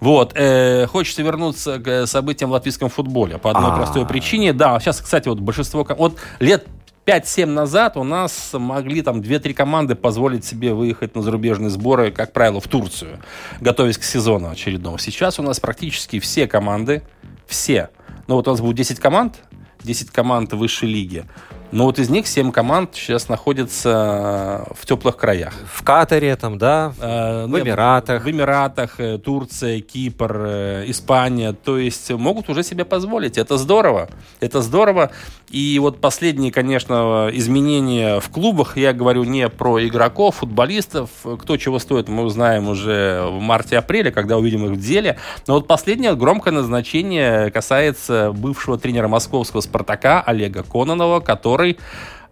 [0.00, 3.76] Вот, э, хочется вернуться к событиям в латвийском футболе по одной А.
[3.76, 4.52] простой причине.
[4.52, 5.86] Да, сейчас, кстати, вот большинство...
[5.96, 6.66] Вот лет
[7.06, 12.32] 5-7 назад у нас могли там 2-3 команды позволить себе выехать на зарубежные сборы, как
[12.32, 13.18] правило, в Турцию,
[13.60, 14.96] готовясь к сезону очередному.
[14.98, 17.02] Сейчас у нас практически все команды,
[17.46, 17.90] все,
[18.26, 19.42] ну вот у нас будет 10 команд,
[19.82, 21.26] 10 команд высшей лиги,
[21.74, 25.54] Но вот из них 7 команд сейчас находятся в теплых краях.
[25.66, 26.92] В Катаре там, да?
[27.00, 28.24] Э, в ну, Эмиратах.
[28.24, 31.52] В Эмиратах, э, Турция, Кипр, э, Испания.
[31.52, 33.38] То есть могут уже себе позволить.
[33.38, 34.08] Это здорово.
[34.38, 35.10] Это здорово.
[35.50, 41.10] И вот последние, конечно, изменения в клубах, я говорю не про игроков, футболистов,
[41.40, 45.18] кто чего стоит, мы узнаем уже в марте-апреле, когда увидим их в деле.
[45.46, 51.63] Но вот последнее громкое назначение касается бывшего тренера московского «Спартака» Олега Кононова, который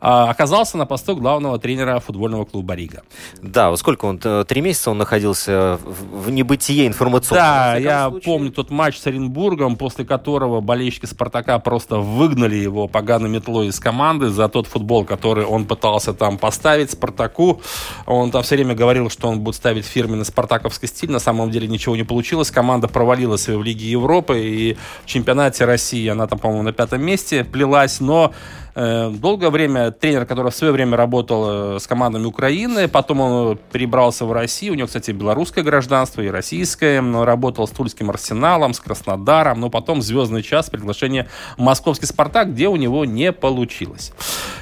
[0.05, 3.05] а, оказался на посту главного тренера футбольного клуба Рига.
[3.41, 7.49] Да, вот сколько он, э, три месяца он находился в небытие информационного.
[7.49, 8.24] Да, я случае.
[8.24, 13.78] помню тот матч с Оренбургом, после которого болельщики Спартака просто выгнали его поганой метлой из
[13.78, 17.62] команды за тот футбол, который он пытался там поставить Спартаку.
[18.05, 21.12] Он там все время говорил, что он будет ставить фирменный спартаковский стиль.
[21.12, 22.51] На самом деле ничего не получилось.
[22.51, 27.45] Команда провалилась в Лиге Европы и в чемпионате России она там, по-моему, на пятом месте
[27.45, 28.33] плелась, но
[28.75, 34.25] долгое время тренер, который в свое время работал э, с командами Украины, потом он перебрался
[34.25, 39.61] в Россию, у него, кстати, белорусское гражданство и российское, работал с Тульским Арсеналом, с Краснодаром,
[39.61, 44.12] но потом звездный час, приглашение московский «Спартак», где у него не получилось.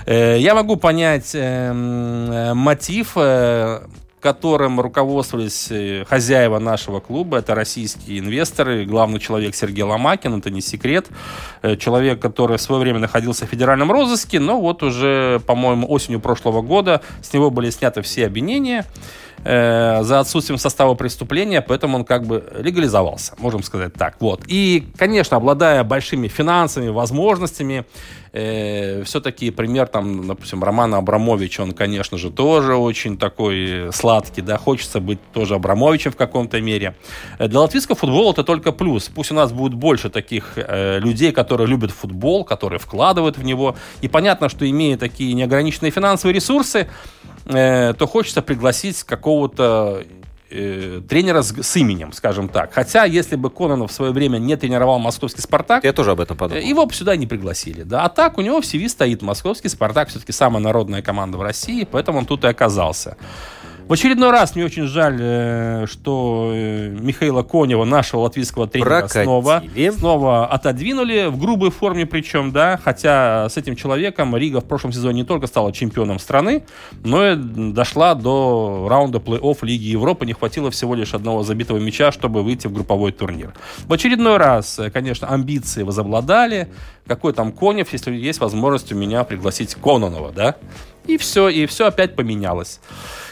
[0.06, 3.16] Э, я могу понять мотив
[4.20, 7.38] которым руководствовались э, хозяева нашего клуба.
[7.38, 8.84] Это российские инвесторы.
[8.84, 11.06] Главный человек Сергей Ломакин, это не секрет.
[11.62, 16.20] Э, человек, который в свое время находился в федеральном розыске, но вот уже, по-моему, осенью
[16.20, 18.84] прошлого года с него были сняты все обвинения
[19.44, 24.16] э, за отсутствием состава преступления, поэтому он как бы легализовался, можем сказать так.
[24.20, 24.42] Вот.
[24.46, 27.84] И, конечно, обладая большими финансами, возможностями,
[28.32, 34.56] э, все-таки пример, там, допустим, Романа Абрамовича, он, конечно же, тоже очень такой сладкий, да,
[34.58, 36.94] хочется быть тоже Абрамовичем в каком-то мере.
[37.38, 39.08] Для латвийского футбола это только плюс.
[39.08, 43.76] Пусть у нас будет больше таких э, людей, которые любят футбол, которые вкладывают в него.
[44.02, 46.88] И понятно, что имея такие неограниченные финансовые ресурсы,
[47.54, 50.04] э, то хочется пригласить какого-то
[50.50, 52.72] э, тренера с, с именем, скажем так.
[52.72, 56.36] Хотя, если бы Кононов в свое время не тренировал московский «Спартак», я тоже об этом
[56.36, 56.62] подумал.
[56.62, 57.82] Его бы сюда не пригласили.
[57.82, 58.04] Да?
[58.04, 61.86] А так у него в CV стоит московский «Спартак», все-таки самая народная команда в России,
[61.90, 63.16] поэтому он тут и оказался.
[63.90, 69.64] В очередной раз мне очень жаль, э, что э, Михаила Конева, нашего латвийского тренера, снова,
[69.98, 75.22] снова отодвинули в грубой форме причем, да, хотя с этим человеком Рига в прошлом сезоне
[75.22, 76.62] не только стала чемпионом страны,
[77.02, 82.12] но и дошла до раунда плей-офф Лиги Европы, не хватило всего лишь одного забитого мяча,
[82.12, 83.54] чтобы выйти в групповой турнир.
[83.88, 86.68] В очередной раз, э, конечно, амбиции возобладали,
[87.08, 90.54] какой там Конев, если есть возможность у меня пригласить Кононова, да,
[91.06, 92.80] и все, и все опять поменялось.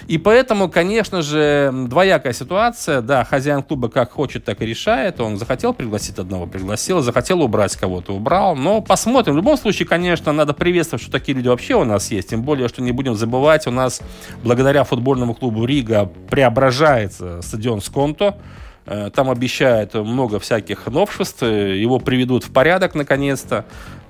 [0.09, 3.03] И поэтому, конечно же, двоякая ситуация.
[3.03, 5.21] Да, хозяин клуба как хочет, так и решает.
[5.21, 7.03] Он захотел пригласить одного, пригласил.
[7.03, 8.57] Захотел убрать кого-то, убрал.
[8.57, 9.35] Но посмотрим.
[9.35, 12.31] В любом случае, конечно, надо приветствовать, что такие люди вообще у нас есть.
[12.31, 14.01] Тем более, что не будем забывать, у нас
[14.43, 18.39] благодаря футбольному клубу Рига преображается стадион Сконто.
[18.87, 23.67] Э, там обещают много всяких новшеств, его приведут в порядок наконец-то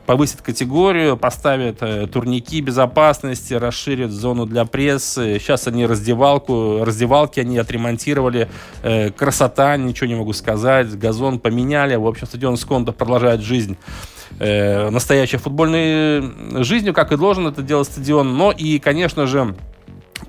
[0.09, 5.39] повысит категорию, поставят э, турники безопасности, расширят зону для прессы.
[5.39, 8.49] Сейчас они раздевалку, раздевалки они отремонтировали.
[8.83, 10.99] Э, красота, ничего не могу сказать.
[10.99, 11.95] Газон поменяли.
[11.97, 13.77] В общем, стадион Сконто продолжает жизнь
[14.39, 18.35] э, настоящей футбольной жизнью, как и должен это делать стадион.
[18.35, 19.55] Но и, конечно же,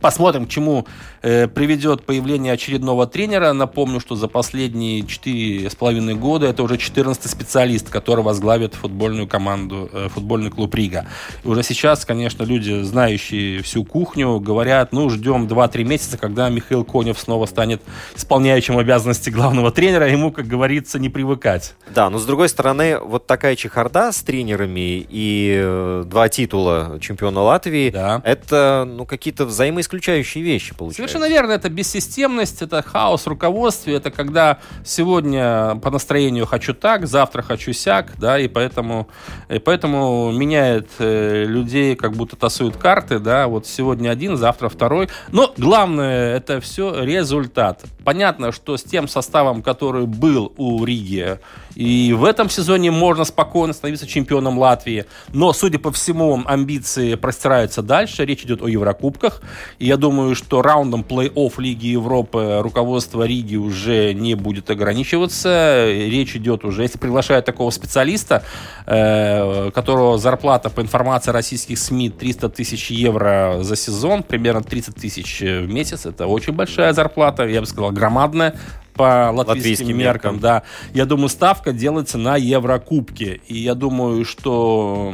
[0.02, 0.86] Посмотрим, к чему
[1.22, 3.52] э, приведет появление очередного тренера.
[3.54, 10.08] Напомню, что за последние 4,5 года это уже 14 специалист, который возглавит футбольную команду, э,
[10.10, 11.08] футбольный клуб Рига.
[11.44, 16.86] И уже сейчас, конечно, люди, знающие всю кухню, говорят, ну, ждем 2-3 месяца, когда Михаил
[16.86, 17.82] Конев снова станет
[18.16, 20.10] исполняющим обязанности главного тренера.
[20.10, 21.76] Ему, как говорится, не привыкать.
[21.94, 27.42] Да, но с другой стороны, вот такая чехарда с тренерами и э, два титула чемпиона
[27.42, 28.22] Латвии, да.
[28.24, 31.13] это ну, какие-то взаимоисключения исключающие вещи, получается.
[31.13, 31.51] Совершенно верно.
[31.53, 38.13] Это бессистемность, это хаос руководстве, это когда сегодня по настроению хочу так, завтра хочу сяк,
[38.17, 39.07] да, и поэтому,
[39.49, 45.09] и поэтому меняет э, людей, как будто тасуют карты, да, вот сегодня один, завтра второй.
[45.32, 47.84] Но главное, это все результат.
[48.03, 51.39] Понятно, что с тем составом, который был у Риги,
[51.76, 55.05] и в этом сезоне можно спокойно становиться чемпионом Латвии.
[55.34, 58.26] Но, судя по всему, амбиции простираются дальше.
[58.26, 59.41] Речь идет о Еврокубках.
[59.78, 65.86] И я думаю, что раундом плей-офф Лиги Европы руководство Риги уже не будет ограничиваться.
[65.88, 68.43] Речь идет уже, если приглашают такого специалиста,
[68.86, 75.41] э, которого зарплата, по информации российских СМИ, 300 тысяч евро за сезон, примерно 30 тысяч
[75.41, 76.05] в месяц.
[76.05, 78.55] Это очень большая зарплата, я бы сказал, громадная
[78.94, 80.64] по латвийским, латвийским меркам, меркам, да.
[80.94, 83.42] Я думаю, ставка делается на Еврокубке.
[83.48, 85.14] И я думаю, что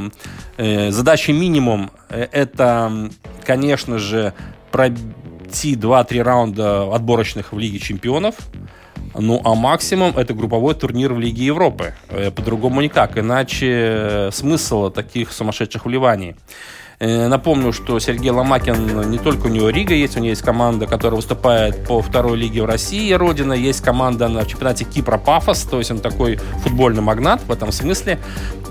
[0.57, 3.09] э, задача минимум э, это,
[3.43, 4.33] конечно же,
[4.71, 8.35] пройти 2-3 раунда отборочных в Лиге чемпионов.
[9.17, 11.93] Ну, а максимум это групповой турнир в Лиге Европы.
[12.09, 13.17] Э, по-другому никак.
[13.17, 16.35] Иначе э, смысл таких сумасшедших вливаний.
[16.99, 20.87] Э, напомню, что Сергей Ломакин, не только у него Рига есть, у него есть команда,
[20.87, 25.79] которая выступает по второй лиге в России, Родина, есть команда на чемпионате Кипра Пафос, то
[25.79, 28.19] есть он такой футбольный магнат в этом смысле.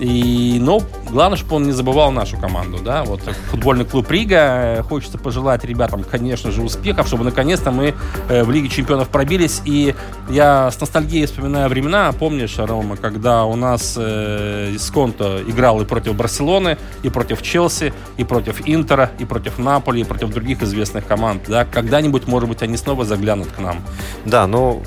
[0.01, 3.21] И, но главное, чтобы он не забывал нашу команду, да, вот
[3.51, 4.85] футбольный клуб Рига.
[4.89, 7.95] Хочется пожелать ребятам, конечно же, успехов, чтобы наконец-то мы
[8.29, 9.63] э, в Лиге чемпионов пробились.
[9.65, 9.95] И
[10.29, 16.15] я с ностальгией вспоминаю времена, помнишь, Рома, когда у нас э, Сконто играл и против
[16.17, 21.43] Барселоны, и против Челси, и против Интера, и против Наполи, и против других известных команд.
[21.49, 21.65] Да?
[21.65, 23.77] Когда-нибудь, может быть, они снова заглянут к нам.
[24.25, 24.83] Да, но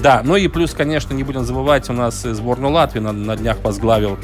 [0.00, 3.58] да, ну и плюс, конечно, не будем забывать, у нас сборную Латвии на, на днях
[3.62, 4.18] возглавил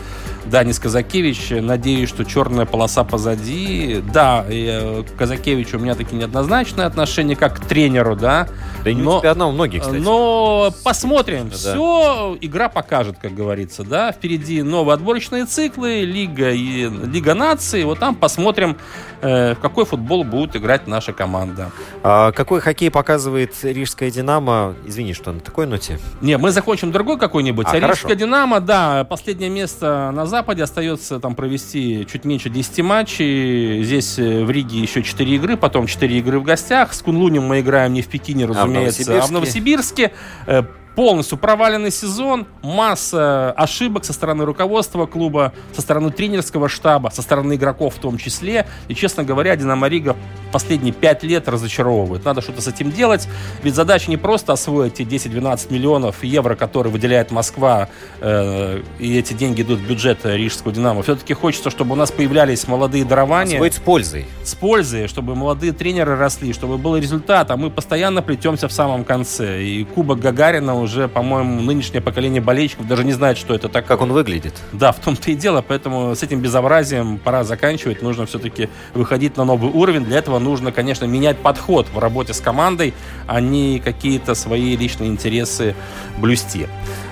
[0.51, 1.51] Данис Казакевич.
[1.51, 4.03] Надеюсь, что черная полоса позади.
[4.13, 8.49] Да, э, Казакевич у меня такие неоднозначные отношения, как к тренеру, да.
[8.85, 10.01] Да не но, у тебя одна, у многих, кстати.
[10.01, 11.51] Но посмотрим.
[11.51, 11.57] Да.
[11.57, 14.13] Все игра покажет, как говорится, да.
[14.13, 17.85] Впереди новые отборочные циклы, Лига, и, Лига наций.
[17.85, 18.79] Вот там посмотрим,
[19.21, 21.71] э, в какой футбол будет играть наша команда.
[22.03, 24.75] А какой хоккей показывает Рижская Динамо?
[24.87, 25.99] Извини, что на такой ноте.
[26.21, 27.67] Не, мы закончим другой какой-нибудь.
[27.67, 32.79] А, а Рижская Динамо, да, последнее место назад Западе остается там провести чуть меньше 10
[32.85, 33.83] матчей.
[33.83, 36.95] Здесь э, в Риге еще 4 игры, потом 4 игры в гостях.
[36.95, 39.19] С Кунлунем мы играем не в Пекине, разумеется, а в Новосибирске.
[39.19, 40.13] А в Новосибирске
[40.47, 40.63] э,
[40.99, 47.55] полностью проваленный сезон, масса ошибок со стороны руководства клуба, со стороны тренерского штаба, со стороны
[47.55, 48.67] игроков в том числе.
[48.89, 50.17] И, честно говоря, Динамо Рига
[50.51, 52.25] последние пять лет разочаровывает.
[52.25, 53.29] Надо что-то с этим делать,
[53.63, 57.89] ведь задача не просто освоить те 10-12 миллионов евро, которые выделяет Москва,
[58.21, 61.05] э, и эти деньги идут в бюджет Рижского Динамо.
[61.05, 63.55] Все-таки хочется, чтобы у нас появлялись молодые дарования.
[63.55, 64.27] Освоить с пользой.
[64.43, 69.05] С пользой, чтобы молодые тренеры росли, чтобы был результат, а мы постоянно плетемся в самом
[69.05, 69.63] конце.
[69.63, 73.89] И Кубок Гагарина уже уже, по-моему, нынешнее поколение болельщиков даже не знает, что это такое.
[73.89, 74.55] Как он выглядит.
[74.73, 75.65] Да, в том-то и дело.
[75.67, 78.03] Поэтому с этим безобразием пора заканчивать.
[78.03, 80.05] Нужно все-таки выходить на новый уровень.
[80.05, 82.93] Для этого нужно, конечно, менять подход в работе с командой,
[83.27, 85.75] а не какие-то свои личные интересы
[86.19, 86.67] блюсти.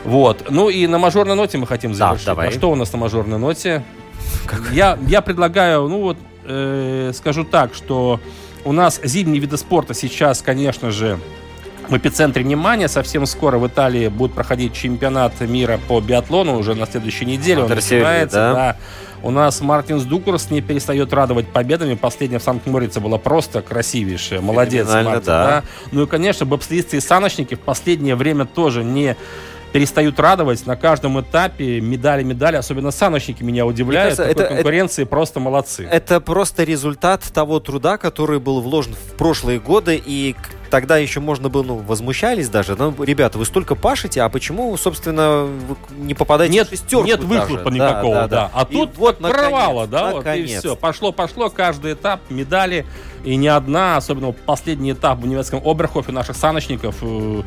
[0.05, 0.47] Вот.
[0.51, 2.27] Ну и на мажорной ноте мы хотим завершить.
[2.27, 2.49] Да, давай.
[2.49, 3.85] А что у нас на мажорной ноте?
[4.47, 4.73] Как?
[4.73, 8.21] Я, я предлагаю, ну вот, э, скажу так, что
[8.65, 11.19] у нас зимние виды спорта сейчас, конечно же,
[11.89, 12.89] в эпицентре внимания.
[12.89, 17.63] Совсем скоро в Италии будет проходить чемпионат мира по биатлону уже на следующей неделе.
[17.63, 18.55] Он начинается, да?
[18.55, 18.77] да.
[19.23, 21.95] У нас Мартинс Дукурс не перестает радовать победами.
[21.95, 24.41] Последняя в Санкт-Морице была просто красивейшая.
[24.41, 25.23] Молодец, Мартин.
[25.25, 25.47] Да.
[25.47, 25.63] да.
[25.91, 29.17] Ну и, конечно, бобслисты и саночники в последнее время тоже не
[29.73, 34.17] перестают радовать на каждом этапе медали, медали, особенно саночники меня удивляют.
[34.17, 35.87] Кажется, это, конкуренции это, просто молодцы.
[35.91, 40.35] Это просто результат того труда, который был вложен в прошлые годы и
[40.77, 42.77] тогда еще можно было, ну, возмущались даже.
[42.77, 47.25] Ну, ребята, вы столько пашете, а почему, собственно, вы не попадаете нет, в шестерку Нет
[47.25, 47.77] выхлопа даже?
[47.77, 48.29] никакого, да.
[48.29, 48.51] да, да.
[48.53, 50.77] А и тут вот прорвало, да, вот и все.
[50.77, 52.85] Пошло-пошло, каждый этап, медали,
[53.25, 57.43] и ни одна, особенно последний этап в немецком Оберхофе наших саночников, э,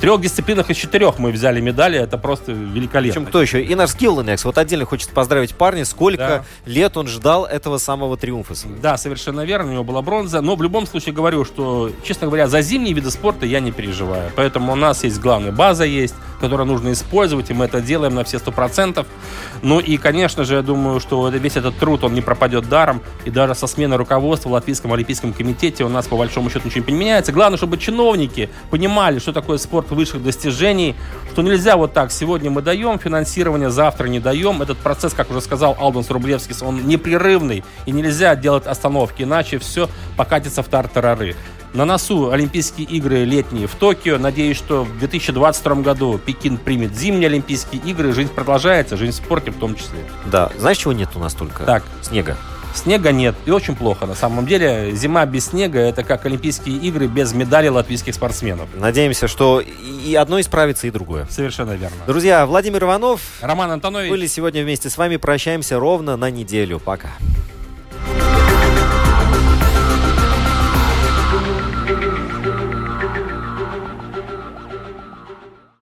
[0.00, 1.98] трех дисциплинах из четырех мы взяли медали.
[1.98, 3.12] Это просто великолепно.
[3.12, 3.62] Причем кто еще?
[3.62, 4.44] Инарс Гилленекс.
[4.44, 5.84] Вот отдельно хочется поздравить парня.
[5.84, 6.70] Сколько да.
[6.70, 8.54] лет он ждал этого самого триумфа?
[8.82, 9.70] Да, совершенно верно.
[9.70, 10.40] У него была бронза.
[10.40, 14.30] Но в любом случае говорю, что, честно говоря, за зимние виды спорта я не переживаю.
[14.34, 17.50] Поэтому у нас есть главная база есть, которую нужно использовать.
[17.50, 19.06] И мы это делаем на все сто процентов.
[19.62, 23.02] Ну и, конечно же, я думаю, что весь этот труд, он не пропадет даром.
[23.26, 26.84] И даже со сменой руководства в Латвийском Олимпийском комитете у нас, по большому счету, ничего
[26.86, 27.32] не меняется.
[27.32, 30.94] Главное, чтобы чиновники понимали, что такое спорт высших достижений,
[31.32, 34.62] что нельзя вот так, сегодня мы даем финансирование, завтра не даем.
[34.62, 39.88] Этот процесс, как уже сказал Алдонс Рублевский, он непрерывный, и нельзя делать остановки, иначе все
[40.16, 41.36] покатится в тартарары.
[41.72, 44.18] На носу Олимпийские игры летние в Токио.
[44.18, 48.12] Надеюсь, что в 2022 году Пекин примет зимние Олимпийские игры.
[48.12, 50.00] Жизнь продолжается, жизнь в спорте в том числе.
[50.26, 50.50] Да.
[50.58, 51.62] Знаешь, чего нет у нас только?
[51.62, 51.84] Так.
[52.02, 52.36] Снега.
[52.74, 54.06] Снега нет, и очень плохо.
[54.06, 58.68] На самом деле, зима без снега– это как Олимпийские игры без медалей латвийских спортсменов.
[58.74, 61.26] Надеемся, что и одно исправится, и другое.
[61.30, 61.96] Совершенно верно.
[62.06, 65.16] Друзья, Владимир Иванов, Роман Антонович были сегодня вместе с вами.
[65.16, 66.78] Прощаемся ровно на неделю.
[66.78, 67.10] Пока.